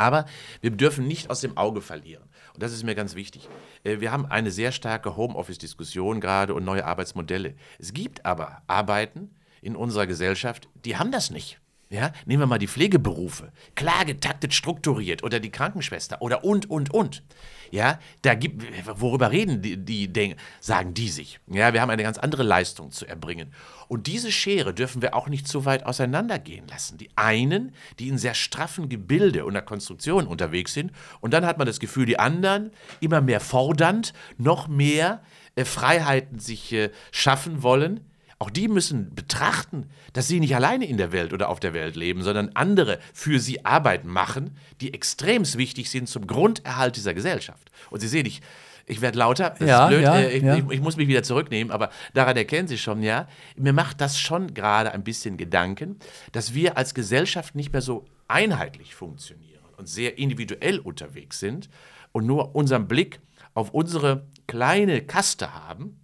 Aber 0.00 0.24
wir 0.62 0.70
dürfen 0.70 1.06
nicht 1.06 1.28
aus 1.28 1.42
dem 1.42 1.58
Auge 1.58 1.82
verlieren. 1.82 2.24
Und 2.54 2.62
das 2.62 2.72
ist 2.72 2.84
mir 2.84 2.94
ganz 2.94 3.14
wichtig. 3.14 3.48
Äh, 3.84 4.00
wir 4.00 4.10
haben 4.10 4.24
eine 4.24 4.50
sehr 4.50 4.72
starke 4.72 5.14
Homeoffice-Diskussion 5.14 6.20
gerade 6.20 6.54
und 6.54 6.64
neue 6.64 6.86
Arbeitsmodelle. 6.86 7.54
Es 7.78 7.92
gibt 7.92 8.24
aber 8.24 8.62
Arbeiten 8.66 9.30
in 9.60 9.76
unserer 9.76 10.06
Gesellschaft, 10.06 10.70
die 10.86 10.96
haben 10.96 11.12
das 11.12 11.30
nicht. 11.30 11.59
Ja, 11.92 12.12
nehmen 12.24 12.42
wir 12.42 12.46
mal 12.46 12.58
die 12.58 12.68
Pflegeberufe. 12.68 13.50
Klar 13.74 14.04
getaktet, 14.04 14.54
strukturiert 14.54 15.24
oder 15.24 15.40
die 15.40 15.50
Krankenschwester 15.50 16.22
oder 16.22 16.44
und, 16.44 16.70
und, 16.70 16.94
und. 16.94 17.24
Ja, 17.72 17.98
da 18.22 18.34
gibt, 18.34 18.64
worüber 18.86 19.32
reden 19.32 19.60
die, 19.60 19.76
die, 19.76 20.36
sagen 20.60 20.94
die 20.94 21.08
sich? 21.08 21.40
Ja, 21.48 21.72
wir 21.72 21.80
haben 21.80 21.90
eine 21.90 22.04
ganz 22.04 22.16
andere 22.16 22.44
Leistung 22.44 22.92
zu 22.92 23.06
erbringen. 23.06 23.52
Und 23.88 24.06
diese 24.06 24.30
Schere 24.30 24.72
dürfen 24.72 25.02
wir 25.02 25.16
auch 25.16 25.28
nicht 25.28 25.48
zu 25.48 25.64
weit 25.64 25.84
auseinandergehen 25.84 26.68
lassen. 26.68 26.96
Die 26.96 27.10
einen, 27.16 27.74
die 27.98 28.06
in 28.06 28.18
sehr 28.18 28.34
straffen 28.34 28.88
Gebilde 28.88 29.44
und 29.44 29.64
Konstruktion 29.64 30.28
unterwegs 30.28 30.74
sind, 30.74 30.92
und 31.20 31.34
dann 31.34 31.44
hat 31.44 31.58
man 31.58 31.66
das 31.66 31.80
Gefühl, 31.80 32.06
die 32.06 32.20
anderen 32.20 32.70
immer 33.00 33.20
mehr 33.20 33.40
fordernd, 33.40 34.12
noch 34.38 34.68
mehr 34.68 35.22
äh, 35.56 35.64
Freiheiten 35.64 36.38
sich 36.38 36.72
äh, 36.72 36.90
schaffen 37.10 37.64
wollen 37.64 38.09
auch 38.40 38.50
die 38.50 38.68
müssen 38.68 39.14
betrachten, 39.14 39.90
dass 40.14 40.26
sie 40.26 40.40
nicht 40.40 40.56
alleine 40.56 40.86
in 40.86 40.96
der 40.96 41.12
Welt 41.12 41.34
oder 41.34 41.50
auf 41.50 41.60
der 41.60 41.74
Welt 41.74 41.94
leben, 41.94 42.22
sondern 42.22 42.50
andere 42.54 42.98
für 43.12 43.38
sie 43.38 43.66
Arbeit 43.66 44.06
machen, 44.06 44.56
die 44.80 44.94
extrem 44.94 45.44
wichtig 45.54 45.90
sind 45.90 46.08
zum 46.08 46.26
Grunderhalt 46.26 46.96
dieser 46.96 47.12
Gesellschaft. 47.12 47.70
Und 47.90 48.00
Sie 48.00 48.08
sehen, 48.08 48.24
ich, 48.24 48.40
ich 48.86 49.02
werde 49.02 49.18
lauter, 49.18 49.54
das 49.58 49.68
ja, 49.68 49.84
ist 49.84 49.88
blöd, 49.90 50.02
ja, 50.02 50.16
äh, 50.16 50.36
ich, 50.38 50.42
ja. 50.42 50.56
ich, 50.56 50.64
ich, 50.70 50.80
muss 50.80 50.96
mich 50.96 51.06
wieder 51.06 51.22
zurücknehmen, 51.22 51.70
aber 51.70 51.90
daran 52.14 52.34
erkennen 52.34 52.66
Sie 52.66 52.78
schon, 52.78 53.02
ja, 53.02 53.28
mir 53.56 53.74
macht 53.74 54.00
das 54.00 54.18
schon 54.18 54.54
gerade 54.54 54.92
ein 54.92 55.04
bisschen 55.04 55.36
Gedanken, 55.36 55.98
dass 56.32 56.54
wir 56.54 56.78
als 56.78 56.94
Gesellschaft 56.94 57.54
nicht 57.54 57.74
mehr 57.74 57.82
so 57.82 58.06
einheitlich 58.26 58.94
funktionieren 58.94 59.60
und 59.76 59.86
sehr 59.86 60.16
individuell 60.16 60.78
unterwegs 60.78 61.40
sind 61.40 61.68
und 62.12 62.24
nur 62.24 62.54
unseren 62.56 62.88
Blick 62.88 63.20
auf 63.52 63.70
unsere 63.72 64.26
kleine 64.46 65.02
Kaste 65.02 65.52
haben 65.52 65.99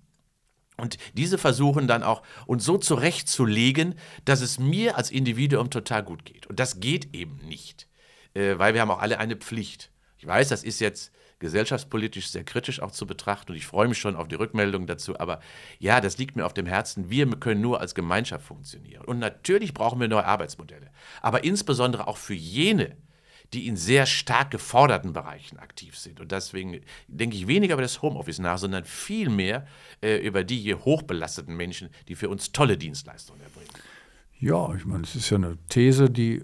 und 0.76 0.98
diese 1.14 1.38
versuchen 1.38 1.88
dann 1.88 2.02
auch 2.02 2.22
uns 2.46 2.64
so 2.64 2.78
zurechtzulegen, 2.78 3.94
dass 4.24 4.40
es 4.40 4.58
mir 4.58 4.96
als 4.96 5.10
Individuum 5.10 5.70
total 5.70 6.02
gut 6.02 6.24
geht. 6.24 6.46
Und 6.46 6.60
das 6.60 6.80
geht 6.80 7.14
eben 7.14 7.36
nicht, 7.44 7.88
äh, 8.34 8.58
weil 8.58 8.74
wir 8.74 8.80
haben 8.80 8.90
auch 8.90 9.00
alle 9.00 9.18
eine 9.18 9.36
Pflicht. 9.36 9.90
Ich 10.18 10.26
weiß, 10.26 10.48
das 10.48 10.62
ist 10.62 10.80
jetzt 10.80 11.12
gesellschaftspolitisch 11.38 12.28
sehr 12.28 12.44
kritisch 12.44 12.80
auch 12.80 12.90
zu 12.90 13.06
betrachten 13.06 13.52
und 13.52 13.58
ich 13.58 13.66
freue 13.66 13.88
mich 13.88 13.98
schon 13.98 14.16
auf 14.16 14.28
die 14.28 14.36
Rückmeldung 14.36 14.86
dazu. 14.86 15.18
Aber 15.18 15.40
ja, 15.78 16.00
das 16.00 16.18
liegt 16.18 16.36
mir 16.36 16.46
auf 16.46 16.54
dem 16.54 16.66
Herzen. 16.66 17.10
Wir 17.10 17.26
können 17.38 17.60
nur 17.60 17.80
als 17.80 17.94
Gemeinschaft 17.94 18.44
funktionieren. 18.44 19.04
Und 19.04 19.18
natürlich 19.18 19.74
brauchen 19.74 20.00
wir 20.00 20.08
neue 20.08 20.24
Arbeitsmodelle. 20.24 20.90
Aber 21.20 21.44
insbesondere 21.44 22.08
auch 22.08 22.16
für 22.16 22.34
jene, 22.34 22.96
die 23.52 23.66
in 23.66 23.76
sehr 23.76 24.06
stark 24.06 24.50
geforderten 24.50 25.12
Bereichen 25.12 25.58
aktiv 25.58 25.96
sind. 25.96 26.20
Und 26.20 26.32
deswegen 26.32 26.80
denke 27.08 27.36
ich 27.36 27.46
weniger 27.46 27.74
über 27.74 27.82
das 27.82 28.02
Homeoffice 28.02 28.38
nach, 28.38 28.58
sondern 28.58 28.84
vielmehr 28.84 29.66
äh, 30.02 30.16
über 30.16 30.44
die 30.44 30.58
hier 30.58 30.84
hochbelasteten 30.84 31.56
Menschen, 31.56 31.90
die 32.08 32.14
für 32.14 32.28
uns 32.28 32.52
tolle 32.52 32.76
Dienstleistungen 32.76 33.40
erbringen. 33.42 33.70
Ja, 34.38 34.74
ich 34.74 34.84
meine, 34.84 35.04
es 35.04 35.16
ist 35.16 35.30
ja 35.30 35.36
eine 35.36 35.56
These, 35.68 36.10
die 36.10 36.42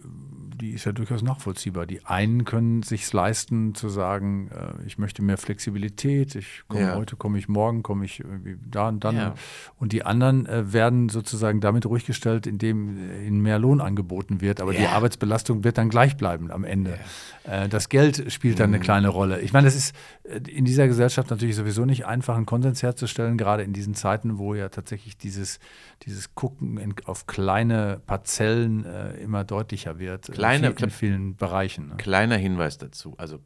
die 0.62 0.70
ist 0.70 0.84
ja 0.84 0.92
durchaus 0.92 1.22
nachvollziehbar. 1.22 1.86
Die 1.86 2.06
einen 2.06 2.44
können 2.44 2.84
sich 2.84 3.12
leisten 3.12 3.74
zu 3.74 3.88
sagen, 3.88 4.48
äh, 4.52 4.86
ich 4.86 4.96
möchte 4.96 5.20
mehr 5.20 5.36
Flexibilität, 5.36 6.36
ich 6.36 6.62
komme 6.68 6.82
ja. 6.82 6.94
heute, 6.94 7.16
komme 7.16 7.36
ich 7.36 7.48
morgen, 7.48 7.82
komme 7.82 8.04
ich 8.04 8.22
da 8.70 8.88
und 8.88 9.02
dann. 9.02 9.16
Ja. 9.16 9.34
Und 9.80 9.92
die 9.92 10.04
anderen 10.04 10.46
äh, 10.46 10.72
werden 10.72 11.08
sozusagen 11.08 11.60
damit 11.60 11.84
ruhig 11.84 12.06
gestellt, 12.06 12.46
indem 12.46 12.96
ihnen 13.26 13.40
mehr 13.40 13.58
Lohn 13.58 13.80
angeboten 13.80 14.40
wird, 14.40 14.60
aber 14.60 14.72
ja. 14.72 14.80
die 14.80 14.86
Arbeitsbelastung 14.86 15.64
wird 15.64 15.78
dann 15.78 15.88
gleich 15.88 16.16
bleiben 16.16 16.52
am 16.52 16.62
Ende. 16.62 16.98
Äh, 17.44 17.68
das 17.68 17.88
Geld 17.88 18.32
spielt 18.32 18.60
dann 18.60 18.70
eine 18.70 18.78
mhm. 18.78 18.82
kleine 18.82 19.08
Rolle. 19.08 19.40
Ich 19.40 19.52
meine, 19.52 19.66
es 19.66 19.74
ist 19.74 19.96
äh, 20.22 20.38
in 20.48 20.64
dieser 20.64 20.86
Gesellschaft 20.86 21.30
natürlich 21.30 21.56
sowieso 21.56 21.84
nicht 21.84 22.06
einfach, 22.06 22.36
einen 22.36 22.46
Konsens 22.46 22.82
herzustellen, 22.82 23.36
gerade 23.36 23.64
in 23.64 23.72
diesen 23.72 23.94
Zeiten, 23.94 24.38
wo 24.38 24.54
ja 24.54 24.68
tatsächlich 24.68 25.16
dieses, 25.16 25.58
dieses 26.04 26.34
Gucken 26.36 26.78
in, 26.78 26.94
auf 27.04 27.26
kleine 27.26 28.00
Parzellen 28.06 28.84
äh, 28.84 29.14
immer 29.14 29.42
deutlicher 29.44 29.98
wird. 29.98 30.30
Kleine, 30.30 30.51
in, 30.54 30.90
vielen 30.90 31.36
Bereichen. 31.36 31.88
Ne? 31.88 31.96
Kleiner 31.96 32.36
Hinweis 32.36 32.78
dazu. 32.78 33.14
Also, 33.18 33.40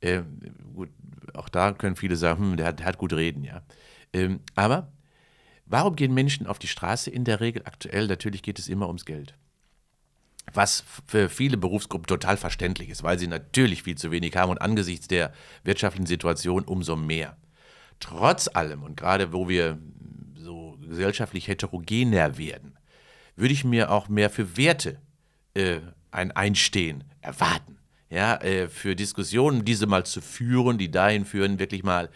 äh, 0.00 0.22
gut, 0.74 0.90
auch 1.34 1.48
da 1.48 1.72
können 1.72 1.96
viele 1.96 2.16
sagen, 2.16 2.42
hm, 2.42 2.56
der, 2.56 2.66
hat, 2.66 2.80
der 2.80 2.86
hat 2.86 2.98
gut 2.98 3.12
reden, 3.12 3.44
ja. 3.44 3.62
Ähm, 4.12 4.40
aber 4.54 4.92
warum 5.66 5.96
gehen 5.96 6.12
Menschen 6.12 6.46
auf 6.46 6.58
die 6.58 6.66
Straße 6.66 7.10
in 7.10 7.24
der 7.24 7.40
Regel 7.40 7.62
aktuell? 7.64 8.06
Natürlich 8.06 8.42
geht 8.42 8.58
es 8.58 8.68
immer 8.68 8.86
ums 8.86 9.04
Geld 9.04 9.34
was 10.52 10.84
für 11.06 11.28
viele 11.28 11.56
Berufsgruppen 11.56 12.06
total 12.06 12.36
verständlich 12.36 12.90
ist, 12.90 13.02
weil 13.02 13.18
sie 13.18 13.26
natürlich 13.26 13.82
viel 13.82 13.96
zu 13.96 14.10
wenig 14.10 14.36
haben 14.36 14.50
und 14.50 14.60
angesichts 14.60 15.08
der 15.08 15.32
wirtschaftlichen 15.64 16.06
Situation 16.06 16.64
umso 16.64 16.96
mehr. 16.96 17.36
Trotz 18.00 18.48
allem 18.48 18.82
und 18.82 18.96
gerade 18.96 19.32
wo 19.32 19.48
wir 19.48 19.78
so 20.34 20.76
gesellschaftlich 20.80 21.48
heterogener 21.48 22.36
werden, 22.38 22.76
würde 23.36 23.54
ich 23.54 23.64
mir 23.64 23.90
auch 23.90 24.08
mehr 24.08 24.30
für 24.30 24.56
Werte 24.56 25.00
äh, 25.54 25.78
ein 26.12 26.30
Einstehen 26.32 27.04
erwarten. 27.20 27.78
Ja, 28.08 28.36
äh, 28.36 28.68
für 28.68 28.94
Diskussionen, 28.94 29.64
diese 29.64 29.86
mal 29.86 30.04
zu 30.04 30.20
führen, 30.20 30.78
die 30.78 30.90
dahin 30.90 31.24
führen, 31.24 31.58
wirklich 31.58 31.82
mal, 31.82 32.10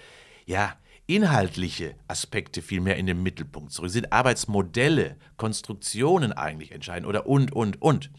ja, 0.44 0.76
inhaltliche 1.06 1.94
Aspekte 2.08 2.62
viel 2.62 2.80
mehr 2.80 2.96
in 2.96 3.06
den 3.06 3.22
Mittelpunkt 3.22 3.72
zurück. 3.72 3.90
Sind 3.90 4.12
Arbeitsmodelle, 4.12 5.16
Konstruktionen 5.36 6.32
eigentlich 6.32 6.72
entscheidend 6.72 7.08
oder 7.08 7.26
und, 7.26 7.52
und, 7.52 7.80
und. 7.80 8.10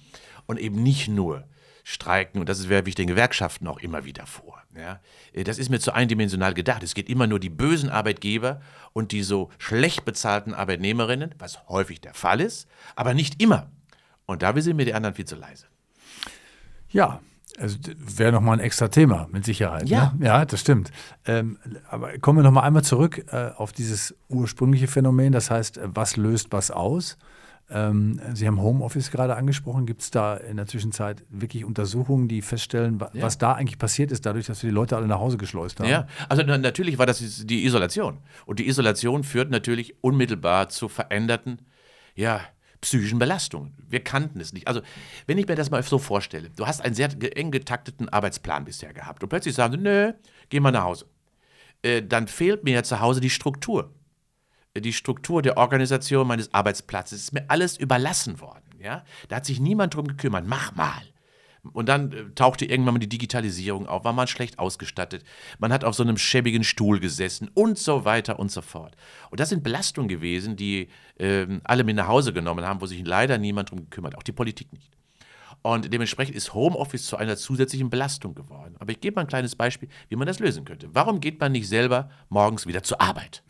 Und 0.45 0.59
eben 0.59 0.81
nicht 0.81 1.09
nur 1.09 1.43
Streiken, 1.83 2.39
und 2.39 2.49
das 2.49 2.67
werfe 2.67 2.89
ich 2.89 2.95
den 2.95 3.07
Gewerkschaften 3.07 3.67
auch 3.67 3.79
immer 3.79 4.05
wieder 4.05 4.25
vor. 4.25 4.61
Ja, 4.75 4.99
äh, 5.33 5.43
das 5.43 5.57
ist 5.57 5.69
mir 5.69 5.79
zu 5.79 5.93
eindimensional 5.93 6.53
gedacht. 6.53 6.83
Es 6.83 6.93
geht 6.93 7.09
immer 7.09 7.27
nur 7.27 7.39
die 7.39 7.49
bösen 7.49 7.89
Arbeitgeber 7.89 8.61
und 8.93 9.11
die 9.11 9.23
so 9.23 9.49
schlecht 9.57 10.05
bezahlten 10.05 10.53
Arbeitnehmerinnen, 10.53 11.35
was 11.39 11.67
häufig 11.67 12.01
der 12.01 12.13
Fall 12.13 12.41
ist, 12.41 12.67
aber 12.95 13.13
nicht 13.13 13.41
immer. 13.41 13.71
Und 14.27 14.43
da 14.43 14.53
sind 14.61 14.77
mir 14.77 14.85
die 14.85 14.93
anderen 14.93 15.15
viel 15.15 15.25
zu 15.25 15.35
leise. 15.35 15.65
Ja, 16.89 17.21
also 17.59 17.77
wäre 17.97 18.31
nochmal 18.31 18.57
ein 18.57 18.59
extra 18.59 18.89
Thema, 18.89 19.27
mit 19.31 19.45
Sicherheit. 19.45 19.89
Ja, 19.89 20.13
ne? 20.17 20.25
ja 20.25 20.45
das 20.45 20.59
stimmt. 20.59 20.91
Ähm, 21.25 21.57
aber 21.89 22.17
kommen 22.19 22.39
wir 22.39 22.43
nochmal 22.43 22.65
einmal 22.65 22.83
zurück 22.83 23.25
äh, 23.31 23.49
auf 23.55 23.71
dieses 23.71 24.15
ursprüngliche 24.27 24.87
Phänomen, 24.87 25.31
das 25.31 25.49
heißt, 25.49 25.77
äh, 25.77 25.87
was 25.93 26.17
löst 26.17 26.51
was 26.51 26.69
aus? 26.69 27.17
Ähm, 27.69 28.21
Sie 28.33 28.47
haben 28.47 28.61
Homeoffice 28.61 29.11
gerade 29.11 29.35
angesprochen. 29.35 29.85
Gibt 29.85 30.01
es 30.01 30.11
da 30.11 30.37
in 30.37 30.55
der 30.55 30.67
Zwischenzeit 30.67 31.25
wirklich 31.29 31.65
Untersuchungen, 31.65 32.27
die 32.27 32.41
feststellen, 32.41 33.01
wa 33.01 33.09
ja. 33.13 33.23
was 33.23 33.37
da 33.37 33.53
eigentlich 33.53 33.77
passiert 33.77 34.11
ist, 34.11 34.25
dadurch, 34.25 34.45
dass 34.45 34.63
wir 34.63 34.69
die 34.69 34.73
Leute 34.73 34.95
alle 34.95 35.07
nach 35.07 35.19
Hause 35.19 35.37
geschleust 35.37 35.79
haben? 35.79 35.89
Ja, 35.89 36.07
also 36.29 36.43
natürlich 36.43 36.97
war 36.97 37.05
das 37.05 37.19
die 37.45 37.65
Isolation. 37.65 38.19
Und 38.45 38.59
die 38.59 38.67
Isolation 38.67 39.23
führt 39.23 39.51
natürlich 39.51 40.01
unmittelbar 40.01 40.69
zu 40.69 40.87
veränderten, 40.87 41.59
ja, 42.15 42.41
psychischen 42.81 43.19
Belastungen. 43.19 43.73
Wir 43.89 44.03
kannten 44.03 44.39
es 44.39 44.53
nicht. 44.53 44.67
Also, 44.67 44.81
wenn 45.25 45.37
ich 45.37 45.47
mir 45.47 45.55
das 45.55 45.71
mal 45.71 45.81
so 45.83 45.97
vorstelle, 45.97 46.49
du 46.49 46.67
hast 46.67 46.81
einen 46.81 46.95
sehr 46.95 47.09
eng 47.37 47.51
getakteten 47.51 48.09
Arbeitsplan 48.09 48.65
bisher 48.65 48.93
gehabt 48.93 49.23
und 49.23 49.29
plötzlich 49.29 49.55
sagen 49.55 49.73
sie, 49.73 49.79
nö, 49.79 50.13
geh 50.49 50.59
mal 50.59 50.71
nach 50.71 50.83
Hause. 50.83 51.05
Äh, 51.81 52.03
dann 52.03 52.27
fehlt 52.27 52.63
mir 52.63 52.73
ja 52.73 52.83
zu 52.83 52.99
Hause 52.99 53.21
die 53.21 53.29
Struktur. 53.29 53.93
Äh, 54.73 54.81
die 54.81 54.93
Struktur 54.93 55.41
der 55.41 55.57
Organisation 55.57 56.27
meines 56.27 56.53
Arbeitsplatzes 56.53 57.21
ist 57.21 57.33
mir 57.33 57.49
alles 57.49 57.77
überlassen 57.77 58.39
worden. 58.39 58.65
Ja? 58.79 59.03
Da 59.27 59.37
hat 59.37 59.45
sich 59.45 59.59
niemand 59.59 59.95
drum 59.95 60.07
gekümmert. 60.07 60.45
Mach 60.45 60.75
mal. 60.75 61.03
Und 61.73 61.89
dann 61.89 62.11
äh, 62.11 62.29
tauchte 62.35 62.65
irgendwann 62.65 62.95
mal 62.95 62.99
die 62.99 63.09
Digitalisierung 63.09 63.87
auf, 63.87 64.03
war 64.03 64.13
man 64.13 64.27
schlecht 64.27 64.59
ausgestattet, 64.59 65.23
man 65.59 65.73
hat 65.73 65.83
auf 65.83 65.95
so 65.95 66.03
einem 66.03 66.17
schäbigen 66.17 66.63
Stuhl 66.63 66.99
gesessen 66.99 67.49
und 67.53 67.77
so 67.77 68.05
weiter 68.05 68.39
und 68.39 68.51
so 68.51 68.61
fort. 68.61 68.95
Und 69.29 69.39
das 69.39 69.49
sind 69.49 69.63
Belastungen 69.63 70.07
gewesen, 70.07 70.55
die 70.55 70.89
äh, 71.17 71.45
alle 71.63 71.83
mit 71.83 71.95
nach 71.95 72.07
Hause 72.07 72.33
genommen 72.33 72.65
haben, 72.65 72.81
wo 72.81 72.85
sich 72.85 73.05
leider 73.05 73.37
niemand 73.37 73.71
drum 73.71 73.79
gekümmert, 73.79 74.15
auch 74.15 74.23
die 74.23 74.31
Politik 74.31 74.71
nicht. 74.73 74.91
Und 75.61 75.91
dementsprechend 75.91 76.35
ist 76.35 76.53
Homeoffice 76.53 77.07
zu 77.07 77.17
einer 77.17 77.35
zusätzlichen 77.35 77.89
Belastung 77.89 78.35
geworden. 78.35 78.75
Aber 78.79 78.91
ich 78.91 79.01
gebe 79.01 79.15
mal 79.15 79.21
ein 79.21 79.27
kleines 79.27 79.55
Beispiel, 79.55 79.89
wie 80.07 80.15
man 80.15 80.27
das 80.27 80.39
lösen 80.39 80.63
könnte. 80.63 80.87
Warum 80.93 81.19
geht 81.19 81.39
man 81.39 81.51
nicht 81.51 81.67
selber 81.67 82.09
morgens 82.29 82.67
wieder 82.67 82.83
zur 82.83 83.01
Arbeit? 83.01 83.43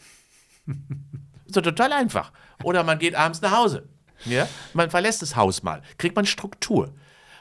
doch 1.48 1.62
total 1.62 1.94
einfach. 1.94 2.32
Oder 2.64 2.84
man 2.84 3.00
geht 3.00 3.16
abends 3.16 3.42
nach 3.42 3.52
Hause. 3.52 3.88
Ja? 4.26 4.48
Man 4.74 4.90
verlässt 4.90 5.22
das 5.22 5.36
Haus 5.36 5.64
mal, 5.64 5.82
kriegt 5.98 6.16
man 6.16 6.26
Struktur. 6.26 6.94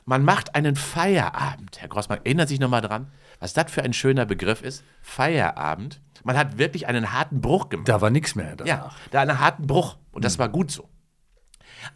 Man 0.08 0.24
macht 0.24 0.54
einen 0.54 0.76
Feierabend. 0.76 1.80
Herr 1.80 1.88
Grossmann, 1.88 2.20
erinnert 2.24 2.48
sich 2.48 2.60
nochmal 2.60 2.80
dran, 2.80 3.10
was 3.40 3.54
das 3.54 3.72
für 3.72 3.82
ein 3.82 3.92
schöner 3.92 4.24
Begriff 4.24 4.62
ist? 4.62 4.84
Feierabend. 5.02 6.00
Man 6.22 6.38
hat 6.38 6.58
wirklich 6.58 6.86
einen 6.86 7.12
harten 7.12 7.40
Bruch 7.40 7.68
gemacht. 7.68 7.88
Da 7.88 8.00
war 8.00 8.10
nichts 8.10 8.36
mehr 8.36 8.54
danach. 8.54 8.66
Ja, 8.66 8.94
da 9.10 9.20
einen 9.20 9.40
harten 9.40 9.66
Bruch. 9.66 9.96
Und 10.12 10.24
das 10.24 10.36
mhm. 10.36 10.42
war 10.42 10.48
gut 10.48 10.70
so. 10.70 10.88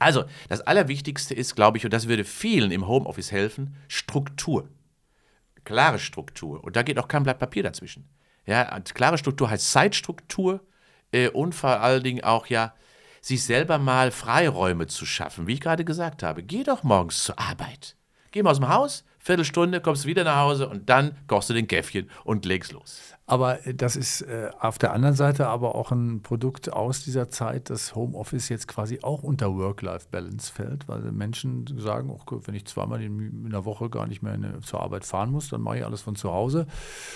Also, 0.01 0.25
das 0.49 0.61
Allerwichtigste 0.61 1.35
ist, 1.35 1.55
glaube 1.55 1.79
ich, 1.79 1.85
und 1.85 1.92
das 1.92 2.09
würde 2.09 2.25
vielen 2.25 2.73
im 2.73 2.88
Homeoffice 2.88 3.31
helfen, 3.31 3.77
Struktur. 3.87 4.68
Klare 5.64 6.01
Struktur. 6.01 6.64
Und 6.64 6.75
da 6.75 6.83
geht 6.83 6.99
auch 6.99 7.09
kein 7.09 7.23
Blatt 7.23 7.38
Papier 7.38 7.62
dazwischen. 7.62 8.09
Ja, 8.44 8.81
klare 8.81 9.18
Struktur 9.18 9.51
heißt 9.51 9.70
Zeitstruktur 9.70 10.66
äh, 11.12 11.29
und 11.29 11.55
vor 11.55 11.81
allen 11.81 12.03
Dingen 12.03 12.25
auch 12.25 12.46
ja 12.46 12.75
sich 13.20 13.44
selber 13.44 13.79
mal 13.79 14.11
Freiräume 14.11 14.88
zu 14.88 15.07
schaffen, 15.07 15.46
wie 15.46 15.55
ich 15.55 15.61
gerade 15.61 15.85
gesagt 15.85 16.25
habe. 16.25 16.42
Geh 16.42 16.64
doch 16.64 16.83
morgens 16.83 17.23
zur 17.23 17.38
Arbeit. 17.38 17.96
Geh 18.33 18.43
mal 18.43 18.51
aus 18.51 18.59
dem 18.59 18.69
Haus, 18.69 19.05
Viertelstunde, 19.19 19.81
kommst 19.81 20.07
wieder 20.07 20.23
nach 20.23 20.37
Hause 20.37 20.69
und 20.69 20.88
dann 20.88 21.16
kochst 21.27 21.51
du 21.51 21.55
den 21.55 21.66
Käffchen 21.66 22.09
und 22.25 22.45
legst 22.45 22.73
los. 22.73 23.14
Aber 23.31 23.59
das 23.75 23.95
ist 23.95 24.23
äh, 24.23 24.51
auf 24.59 24.79
der 24.79 24.93
anderen 24.93 25.14
Seite 25.14 25.47
aber 25.47 25.77
auch 25.77 25.93
ein 25.93 26.21
Produkt 26.21 26.73
aus 26.73 27.05
dieser 27.05 27.31
Zeit, 27.31 27.71
dass 27.71 27.95
Homeoffice 27.95 28.49
jetzt 28.49 28.66
quasi 28.66 28.99
auch 29.03 29.23
unter 29.23 29.55
Work-Life-Balance 29.55 30.53
fällt, 30.53 30.88
weil 30.88 31.01
Menschen 31.12 31.64
sagen, 31.79 32.11
oh, 32.11 32.40
wenn 32.45 32.57
ich 32.57 32.64
zweimal 32.64 33.01
in, 33.01 33.49
der 33.51 33.64
Woche 33.64 33.88
gar 33.88 34.09
nicht 34.09 34.23
mehr 34.23 34.33
eine, 34.33 34.59
zur 34.62 34.81
Arbeit 34.81 35.05
fahren 35.05 35.31
muss, 35.31 35.49
dann 35.49 35.61
mache 35.61 35.79
ich 35.79 35.85
alles 35.85 36.01
von 36.01 36.16
zu 36.16 36.33
Hause. 36.33 36.66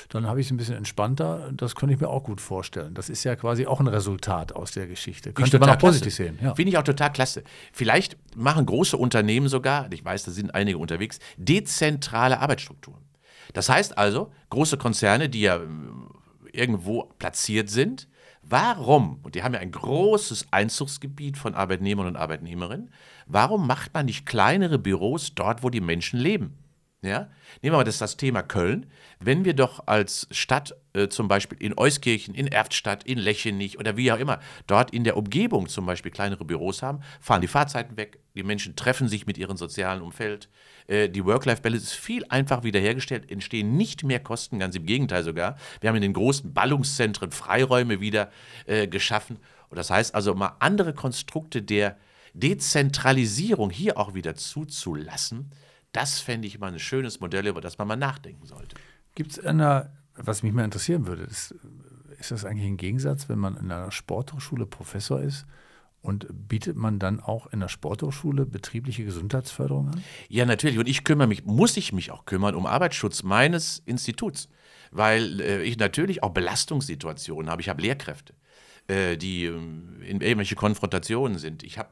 Dann 0.08 0.28
habe 0.28 0.40
ich 0.40 0.46
es 0.46 0.52
ein 0.52 0.56
bisschen 0.56 0.76
entspannter. 0.76 1.50
Das 1.52 1.74
könnte 1.74 1.96
ich 1.96 2.00
mir 2.00 2.08
auch 2.08 2.22
gut 2.22 2.40
vorstellen. 2.40 2.94
Das 2.94 3.08
ist 3.08 3.24
ja 3.24 3.34
quasi 3.34 3.66
auch 3.66 3.80
ein 3.80 3.88
Resultat 3.88 4.54
aus 4.54 4.70
der 4.70 4.86
Geschichte. 4.86 5.32
Könnte 5.32 5.58
man 5.58 5.70
auch 5.70 5.78
positiv 5.78 6.14
sehen. 6.14 6.38
Ja. 6.40 6.54
Finde 6.54 6.70
ich 6.70 6.78
auch 6.78 6.84
total 6.84 7.10
klasse. 7.12 7.42
Vielleicht 7.72 8.16
machen 8.36 8.66
große 8.66 8.96
Unternehmen 8.96 9.48
sogar, 9.48 9.92
ich 9.92 10.04
weiß, 10.04 10.22
da 10.22 10.30
sind 10.30 10.54
einige 10.54 10.78
unterwegs, 10.78 11.18
dezentrale 11.38 12.38
Arbeitsstrukturen. 12.38 13.02
Das 13.52 13.68
heißt 13.68 13.98
also, 13.98 14.32
große 14.50 14.78
Konzerne, 14.78 15.28
die 15.28 15.42
ja 15.42 15.56
ähm, 15.56 16.10
irgendwo 16.52 17.10
platziert 17.18 17.70
sind, 17.70 18.08
warum, 18.42 19.20
und 19.22 19.34
die 19.34 19.42
haben 19.42 19.54
ja 19.54 19.60
ein 19.60 19.70
großes 19.70 20.48
Einzugsgebiet 20.50 21.36
von 21.36 21.54
Arbeitnehmern 21.54 22.06
und 22.06 22.16
Arbeitnehmerinnen, 22.16 22.90
warum 23.26 23.66
macht 23.66 23.94
man 23.94 24.06
nicht 24.06 24.26
kleinere 24.26 24.78
Büros 24.78 25.34
dort, 25.34 25.62
wo 25.62 25.70
die 25.70 25.80
Menschen 25.80 26.18
leben? 26.18 26.58
Ja? 27.04 27.28
Nehmen 27.62 27.72
wir 27.72 27.78
mal 27.78 27.84
das, 27.84 27.98
das 27.98 28.16
Thema 28.16 28.42
Köln. 28.42 28.86
Wenn 29.20 29.44
wir 29.44 29.54
doch 29.54 29.86
als 29.86 30.26
Stadt 30.30 30.74
äh, 30.92 31.08
zum 31.08 31.28
Beispiel 31.28 31.58
in 31.60 31.76
Euskirchen, 31.76 32.34
in 32.34 32.48
Erftstadt, 32.48 33.04
in 33.04 33.18
Lechenich 33.18 33.78
oder 33.78 33.96
wie 33.96 34.10
auch 34.12 34.18
immer, 34.18 34.40
dort 34.66 34.90
in 34.92 35.04
der 35.04 35.16
Umgebung 35.16 35.68
zum 35.68 35.86
Beispiel 35.86 36.10
kleinere 36.10 36.44
Büros 36.44 36.82
haben, 36.82 37.00
fahren 37.20 37.40
die 37.40 37.48
Fahrzeiten 37.48 37.96
weg, 37.96 38.18
die 38.34 38.42
Menschen 38.42 38.76
treffen 38.76 39.08
sich 39.08 39.26
mit 39.26 39.38
ihrem 39.38 39.56
sozialen 39.56 40.02
Umfeld, 40.02 40.48
äh, 40.86 41.08
die 41.08 41.24
Work-Life-Balance 41.24 41.84
ist 41.84 41.94
viel 41.94 42.24
einfacher 42.28 42.64
wiederhergestellt, 42.64 43.30
entstehen 43.30 43.76
nicht 43.76 44.04
mehr 44.04 44.20
Kosten, 44.20 44.58
ganz 44.58 44.76
im 44.76 44.86
Gegenteil 44.86 45.24
sogar. 45.24 45.56
Wir 45.80 45.88
haben 45.88 45.96
in 45.96 46.02
den 46.02 46.12
großen 46.12 46.52
Ballungszentren 46.52 47.30
Freiräume 47.30 48.00
wieder 48.00 48.30
äh, 48.66 48.86
geschaffen. 48.86 49.38
Und 49.68 49.78
das 49.78 49.90
heißt 49.90 50.14
also 50.14 50.34
mal 50.34 50.56
andere 50.58 50.92
Konstrukte 50.92 51.62
der 51.62 51.96
Dezentralisierung 52.34 53.70
hier 53.70 53.96
auch 53.96 54.14
wieder 54.14 54.34
zuzulassen, 54.34 55.50
das 55.94 56.20
fände 56.20 56.46
ich 56.46 56.58
mal 56.58 56.72
ein 56.72 56.78
schönes 56.78 57.20
Modell, 57.20 57.46
über 57.46 57.60
das 57.60 57.78
man 57.78 57.88
mal 57.88 57.96
nachdenken 57.96 58.46
sollte. 58.46 58.76
Gibt 59.14 59.32
es 59.32 59.44
einer, 59.44 59.92
was 60.16 60.42
mich 60.42 60.52
mal 60.52 60.64
interessieren 60.64 61.06
würde, 61.06 61.22
ist, 61.22 61.54
ist 62.18 62.30
das 62.30 62.44
eigentlich 62.44 62.66
ein 62.66 62.76
Gegensatz, 62.76 63.28
wenn 63.28 63.38
man 63.38 63.56
in 63.56 63.70
einer 63.70 63.90
Sporthochschule 63.90 64.66
Professor 64.66 65.20
ist? 65.20 65.46
Und 66.02 66.26
bietet 66.30 66.76
man 66.76 66.98
dann 66.98 67.18
auch 67.18 67.46
in 67.46 67.60
der 67.60 67.68
Sporthochschule 67.68 68.44
betriebliche 68.44 69.06
Gesundheitsförderung 69.06 69.88
an? 69.88 70.04
Ja, 70.28 70.44
natürlich. 70.44 70.78
Und 70.78 70.86
ich 70.86 71.02
kümmere 71.02 71.26
mich, 71.26 71.46
muss 71.46 71.78
ich 71.78 71.94
mich 71.94 72.10
auch 72.10 72.26
kümmern 72.26 72.54
um 72.54 72.66
Arbeitsschutz 72.66 73.22
meines 73.22 73.78
Instituts, 73.86 74.50
weil 74.90 75.40
äh, 75.40 75.62
ich 75.62 75.78
natürlich 75.78 76.22
auch 76.22 76.30
Belastungssituationen 76.30 77.50
habe. 77.50 77.62
Ich 77.62 77.70
habe 77.70 77.80
Lehrkräfte, 77.80 78.34
äh, 78.86 79.16
die 79.16 79.46
äh, 79.46 79.54
in 79.54 80.20
irgendwelche 80.20 80.56
Konfrontationen 80.56 81.38
sind. 81.38 81.62
Ich 81.62 81.78
habe 81.78 81.88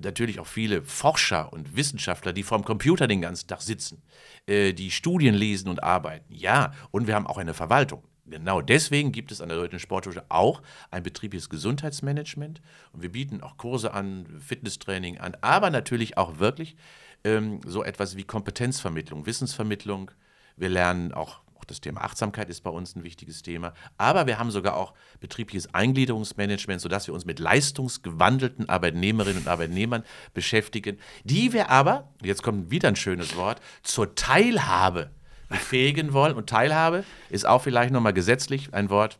natürlich 0.00 0.40
auch 0.40 0.46
viele 0.46 0.82
Forscher 0.82 1.52
und 1.52 1.76
Wissenschaftler, 1.76 2.32
die 2.32 2.42
vorm 2.42 2.64
Computer 2.64 3.06
den 3.06 3.20
ganzen 3.20 3.48
Tag 3.48 3.62
sitzen, 3.62 4.02
äh, 4.46 4.72
die 4.72 4.90
Studien 4.90 5.34
lesen 5.34 5.68
und 5.68 5.82
arbeiten. 5.82 6.32
Ja, 6.34 6.72
und 6.90 7.06
wir 7.06 7.14
haben 7.14 7.26
auch 7.26 7.38
eine 7.38 7.54
Verwaltung. 7.54 8.04
Genau 8.24 8.60
deswegen 8.60 9.10
gibt 9.10 9.32
es 9.32 9.40
an 9.40 9.48
der 9.48 9.58
Deutschen 9.58 9.80
Sporthochschule 9.80 10.24
auch 10.28 10.62
ein 10.90 11.02
betriebliches 11.02 11.50
Gesundheitsmanagement 11.50 12.62
und 12.92 13.02
wir 13.02 13.10
bieten 13.10 13.42
auch 13.42 13.56
Kurse 13.56 13.92
an, 13.92 14.26
Fitnesstraining 14.40 15.18
an, 15.18 15.36
aber 15.40 15.70
natürlich 15.70 16.16
auch 16.16 16.38
wirklich 16.38 16.76
ähm, 17.24 17.60
so 17.66 17.82
etwas 17.82 18.16
wie 18.16 18.22
Kompetenzvermittlung, 18.22 19.26
Wissensvermittlung. 19.26 20.12
Wir 20.56 20.68
lernen 20.68 21.12
auch 21.12 21.40
auch 21.62 21.64
das 21.64 21.80
Thema 21.80 22.02
Achtsamkeit 22.02 22.50
ist 22.50 22.62
bei 22.62 22.70
uns 22.70 22.96
ein 22.96 23.04
wichtiges 23.04 23.42
Thema. 23.42 23.72
Aber 23.96 24.26
wir 24.26 24.38
haben 24.38 24.50
sogar 24.50 24.76
auch 24.76 24.94
betriebliches 25.20 25.72
Eingliederungsmanagement, 25.72 26.80
sodass 26.80 27.06
wir 27.06 27.14
uns 27.14 27.24
mit 27.24 27.38
leistungsgewandelten 27.38 28.68
Arbeitnehmerinnen 28.68 29.42
und 29.42 29.48
Arbeitnehmern 29.48 30.02
beschäftigen, 30.34 30.98
die 31.24 31.52
wir 31.52 31.70
aber, 31.70 32.12
jetzt 32.22 32.42
kommt 32.42 32.70
wieder 32.70 32.88
ein 32.88 32.96
schönes 32.96 33.36
Wort, 33.36 33.60
zur 33.82 34.14
Teilhabe 34.16 35.10
befähigen 35.48 36.12
wollen. 36.12 36.34
Und 36.34 36.48
Teilhabe 36.48 37.04
ist 37.30 37.46
auch 37.46 37.62
vielleicht 37.62 37.92
nochmal 37.92 38.12
gesetzlich 38.12 38.74
ein 38.74 38.90
Wort. 38.90 39.16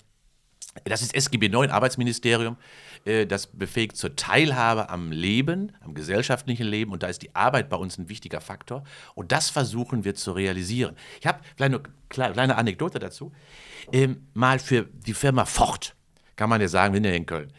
Das 0.84 1.02
ist 1.02 1.14
SGB 1.14 1.48
9, 1.48 1.70
Arbeitsministerium. 1.70 2.56
Äh, 3.04 3.26
das 3.26 3.46
befähigt 3.46 3.96
zur 3.96 4.16
Teilhabe 4.16 4.88
am 4.88 5.12
Leben, 5.12 5.72
am 5.80 5.94
gesellschaftlichen 5.94 6.66
Leben. 6.66 6.92
Und 6.92 7.02
da 7.02 7.08
ist 7.08 7.22
die 7.22 7.34
Arbeit 7.34 7.68
bei 7.68 7.76
uns 7.76 7.98
ein 7.98 8.08
wichtiger 8.08 8.40
Faktor. 8.40 8.84
Und 9.14 9.32
das 9.32 9.50
versuchen 9.50 10.04
wir 10.04 10.14
zu 10.14 10.32
realisieren. 10.32 10.96
Ich 11.20 11.26
habe 11.26 11.40
eine 11.58 11.80
kleine 12.08 12.56
Anekdote 12.56 12.98
dazu. 12.98 13.32
Ähm, 13.92 14.28
mal 14.34 14.58
für 14.58 14.84
die 14.84 15.14
Firma 15.14 15.44
Ford, 15.44 15.94
kann 16.36 16.48
man 16.48 16.60
ja 16.60 16.68
sagen, 16.68 16.94
wir 16.94 16.98
sind 16.98 17.04
ja 17.04 17.12
in 17.16 17.26
Köln, 17.26 17.52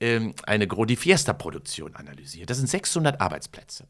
ähm, 0.00 0.34
eine 0.44 0.66
die 0.66 0.96
Fiesta-Produktion 0.96 1.94
analysiert. 1.94 2.50
Das 2.50 2.58
sind 2.58 2.68
600 2.68 3.20
Arbeitsplätze. 3.20 3.86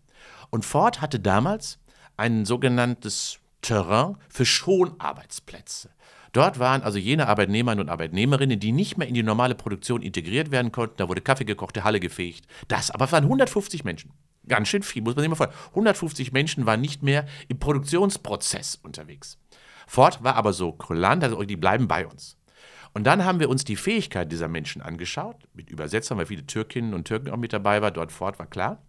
Und 0.51 0.65
Ford 0.65 1.01
hatte 1.01 1.21
damals 1.21 1.79
ein 2.17 2.45
sogenanntes 2.45 3.39
Terrain 3.61 4.17
für 4.29 4.47
Schonarbeitsplätze. 4.47 5.91
Dort 6.37 6.59
waren 6.59 6.83
also 6.83 6.99
jene 6.99 7.29
Arbeitnehmer 7.29 7.73
und 7.73 7.89
Arbeitnehmerinnen, 7.89 8.61
die 8.61 8.71
nicht 8.71 8.99
mehr 8.99 9.09
in 9.09 9.15
die 9.15 9.23
normale 9.23 9.55
Produktion 9.55 10.03
integriert 10.03 10.51
werden 10.51 10.71
konnten. 10.71 10.99
Da 10.99 11.09
wurde 11.09 11.23
Kaffee 11.23 11.47
gekocht, 11.47 11.77
die 11.77 11.81
Halle 11.81 11.99
gefegt. 11.99 12.47
Das 12.69 12.91
aber 12.91 13.11
waren 13.11 13.25
150 13.25 13.85
Menschen. 13.85 14.13
Ganz 14.47 14.69
schön 14.69 14.83
viel, 14.83 15.01
muss 15.01 15.17
man 15.17 15.23
sich 15.23 15.31
mal 15.31 15.37
vorstellen. 15.37 15.69
150 15.71 16.33
Menschen 16.33 16.67
waren 16.67 16.83
nicht 16.83 17.03
mehr 17.03 17.25
im 17.49 17.59
Produktionsprozess 17.59 18.75
unterwegs. 18.83 19.39
Ford 19.87 20.23
war 20.25 20.35
aber 20.37 20.53
so 20.53 20.73
kulant, 20.73 21.25
also 21.25 21.43
die 21.43 21.57
bleiben 21.57 21.89
bei 21.89 22.07
uns. 22.07 22.37
Und 22.93 23.05
dann 23.05 23.25
haben 23.25 23.41
wir 23.41 23.49
uns 23.49 23.65
die 23.65 23.77
Fähigkeit 23.77 24.31
dieser 24.31 24.49
Menschen 24.49 24.83
angeschaut, 24.83 25.37
mit 25.55 25.71
Übersetzern, 25.71 26.19
weil 26.19 26.27
viele 26.27 26.45
Türkinnen 26.45 26.93
und 26.93 27.09
Türken 27.09 27.31
auch 27.31 27.39
mit 27.39 27.55
dabei 27.55 27.81
waren, 27.81 27.95
dort 27.95 28.13
Ford 28.13 28.39
war 28.39 28.47
klar. 28.47 28.83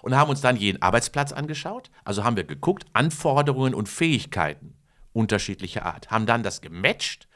Und 0.00 0.16
haben 0.16 0.30
uns 0.30 0.40
dann 0.40 0.56
jeden 0.56 0.80
Arbeitsplatz 0.80 1.32
angeschaut. 1.32 1.90
Also 2.02 2.24
haben 2.24 2.36
wir 2.36 2.44
geguckt, 2.44 2.86
Anforderungen 2.94 3.74
und 3.74 3.90
Fähigkeiten 3.90 4.79
unterschiedlicher 5.12 5.86
Art. 5.86 6.10
Haben 6.10 6.26
dann 6.26 6.42
das 6.42 6.60
gematcht 6.60 7.28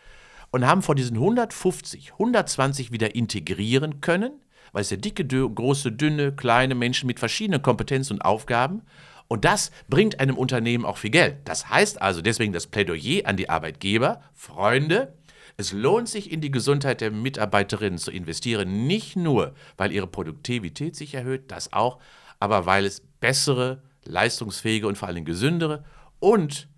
und 0.51 0.67
haben 0.67 0.83
von 0.83 0.97
diesen 0.97 1.17
150, 1.17 2.13
120 2.13 2.93
wieder 2.93 3.15
integrieren 3.15 4.01
können, 4.01 4.41
weil 4.73 4.83
es 4.83 4.91
ja 4.91 4.97
dicke, 4.97 5.25
große, 5.27 5.93
dünne, 5.93 6.33
kleine 6.33 6.75
Menschen 6.75 7.07
mit 7.07 7.19
verschiedenen 7.19 7.63
Kompetenzen 7.63 8.15
und 8.15 8.23
Aufgaben. 8.23 8.83
Und 9.29 9.45
das 9.45 9.71
bringt 9.89 10.21
einem 10.21 10.37
Unternehmen 10.37 10.85
auch 10.85 10.99
viel 10.99 11.11
Geld. 11.11 11.39
Das 11.45 11.69
heißt 11.69 12.01
also 12.01 12.23
deswegen 12.23 12.53
das 12.53 12.67
Plädoyer 12.67 13.27
an 13.27 13.37
die 13.37 13.49
Arbeitgeber, 13.49 14.21
Freunde, 14.35 15.15
es 15.57 15.73
lohnt 15.73 16.09
sich, 16.09 16.33
in 16.33 16.41
die 16.41 16.51
Gesundheit 16.51 17.01
der 17.01 17.13
Mitarbeiterinnen 17.13 17.99
zu 17.99 18.11
investieren, 18.11 18.87
nicht 18.87 19.15
nur, 19.15 19.55
weil 19.77 19.93
ihre 19.93 20.09
Produktivität 20.09 20.97
sich 20.97 21.15
erhöht, 21.15 21.51
das 21.53 21.73
auch, 21.73 22.01
aber 22.41 22.67
weil 22.67 22.85
es 22.85 23.03
bessere, 23.21 23.83
leistungsfähige 24.05 24.89
und 24.89 24.99
vor 24.99 25.09
allem 25.09 25.25
gesündere 25.25 25.85
und 26.19 26.69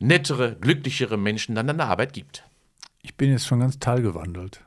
nettere, 0.00 0.56
glücklichere 0.56 1.16
Menschen 1.16 1.54
dann 1.54 1.70
an 1.70 1.78
der 1.78 1.86
Arbeit 1.86 2.12
gibt. 2.12 2.44
Ich 3.02 3.16
bin 3.16 3.30
jetzt 3.30 3.46
schon 3.46 3.60
ganz 3.60 3.78
teilgewandelt. 3.78 4.64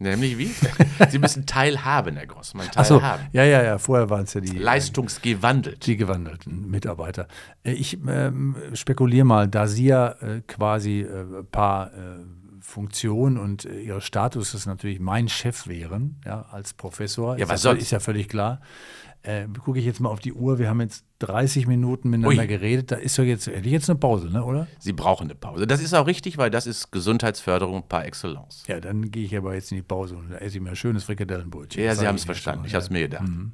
Nämlich 0.00 0.38
wie? 0.38 0.50
Sie 1.10 1.18
müssen 1.18 1.44
teilhaben, 1.44 2.16
Herr 2.16 2.26
Grossmann. 2.26 2.70
Teilhaben. 2.70 3.26
So, 3.32 3.36
ja, 3.36 3.44
ja, 3.44 3.62
ja. 3.64 3.78
Vorher 3.78 4.08
waren 4.10 4.24
es 4.24 4.34
ja 4.34 4.40
die. 4.40 4.56
Leistungsgewandelt. 4.56 5.86
Die 5.86 5.96
gewandelten 5.96 6.70
Mitarbeiter. 6.70 7.26
Äh, 7.64 7.72
ich 7.72 7.98
ähm, 8.06 8.56
spekuliere 8.74 9.24
mal, 9.24 9.48
da 9.48 9.66
Sie 9.66 9.86
ja 9.86 10.10
äh, 10.20 10.42
quasi 10.46 11.00
ein 11.00 11.34
äh, 11.34 11.42
paar 11.42 11.92
äh, 11.92 12.20
Funktionen 12.60 13.38
und 13.38 13.64
äh, 13.64 13.80
Ihr 13.80 14.00
Status 14.00 14.54
ist 14.54 14.66
natürlich 14.66 15.00
mein 15.00 15.28
Chef 15.28 15.66
wären, 15.66 16.20
ja, 16.24 16.42
als 16.52 16.74
Professor. 16.74 17.36
Ja, 17.36 17.48
was 17.48 17.62
soll? 17.62 17.78
Ist 17.78 17.90
ja 17.90 17.98
völlig 17.98 18.28
klar. 18.28 18.60
Äh, 19.22 19.46
Gucke 19.64 19.78
ich 19.78 19.84
jetzt 19.84 20.00
mal 20.00 20.08
auf 20.08 20.20
die 20.20 20.32
Uhr. 20.32 20.58
Wir 20.58 20.68
haben 20.68 20.80
jetzt 20.80 21.04
30 21.20 21.66
Minuten 21.66 22.10
miteinander 22.10 22.42
Ui. 22.42 22.46
geredet. 22.46 22.92
Da 22.92 22.96
ist 22.96 23.18
doch 23.18 23.24
jetzt, 23.24 23.46
hätte 23.46 23.66
ich 23.66 23.72
jetzt 23.72 23.90
eine 23.90 23.98
Pause, 23.98 24.30
ne, 24.30 24.44
oder? 24.44 24.66
Sie 24.78 24.92
brauchen 24.92 25.24
eine 25.24 25.34
Pause. 25.34 25.66
Das 25.66 25.82
ist 25.82 25.92
auch 25.94 26.06
richtig, 26.06 26.38
weil 26.38 26.50
das 26.50 26.66
ist 26.66 26.92
Gesundheitsförderung 26.92 27.88
par 27.88 28.04
excellence. 28.04 28.64
Ja, 28.68 28.80
dann 28.80 29.10
gehe 29.10 29.24
ich 29.24 29.36
aber 29.36 29.54
jetzt 29.54 29.72
in 29.72 29.76
die 29.76 29.82
Pause 29.82 30.16
und 30.16 30.32
esse 30.32 30.56
ich 30.56 30.62
mir 30.62 30.70
ein 30.70 30.76
schönes 30.76 31.04
Frikadellenbrötchen. 31.04 31.82
Ja, 31.82 31.94
Sie 31.94 32.06
haben 32.06 32.16
es 32.16 32.24
verstanden. 32.24 32.64
Ich 32.66 32.74
habe 32.74 32.84
es 32.84 32.90
mir 32.90 33.00
gedacht. 33.00 33.28
Mhm. 33.28 33.52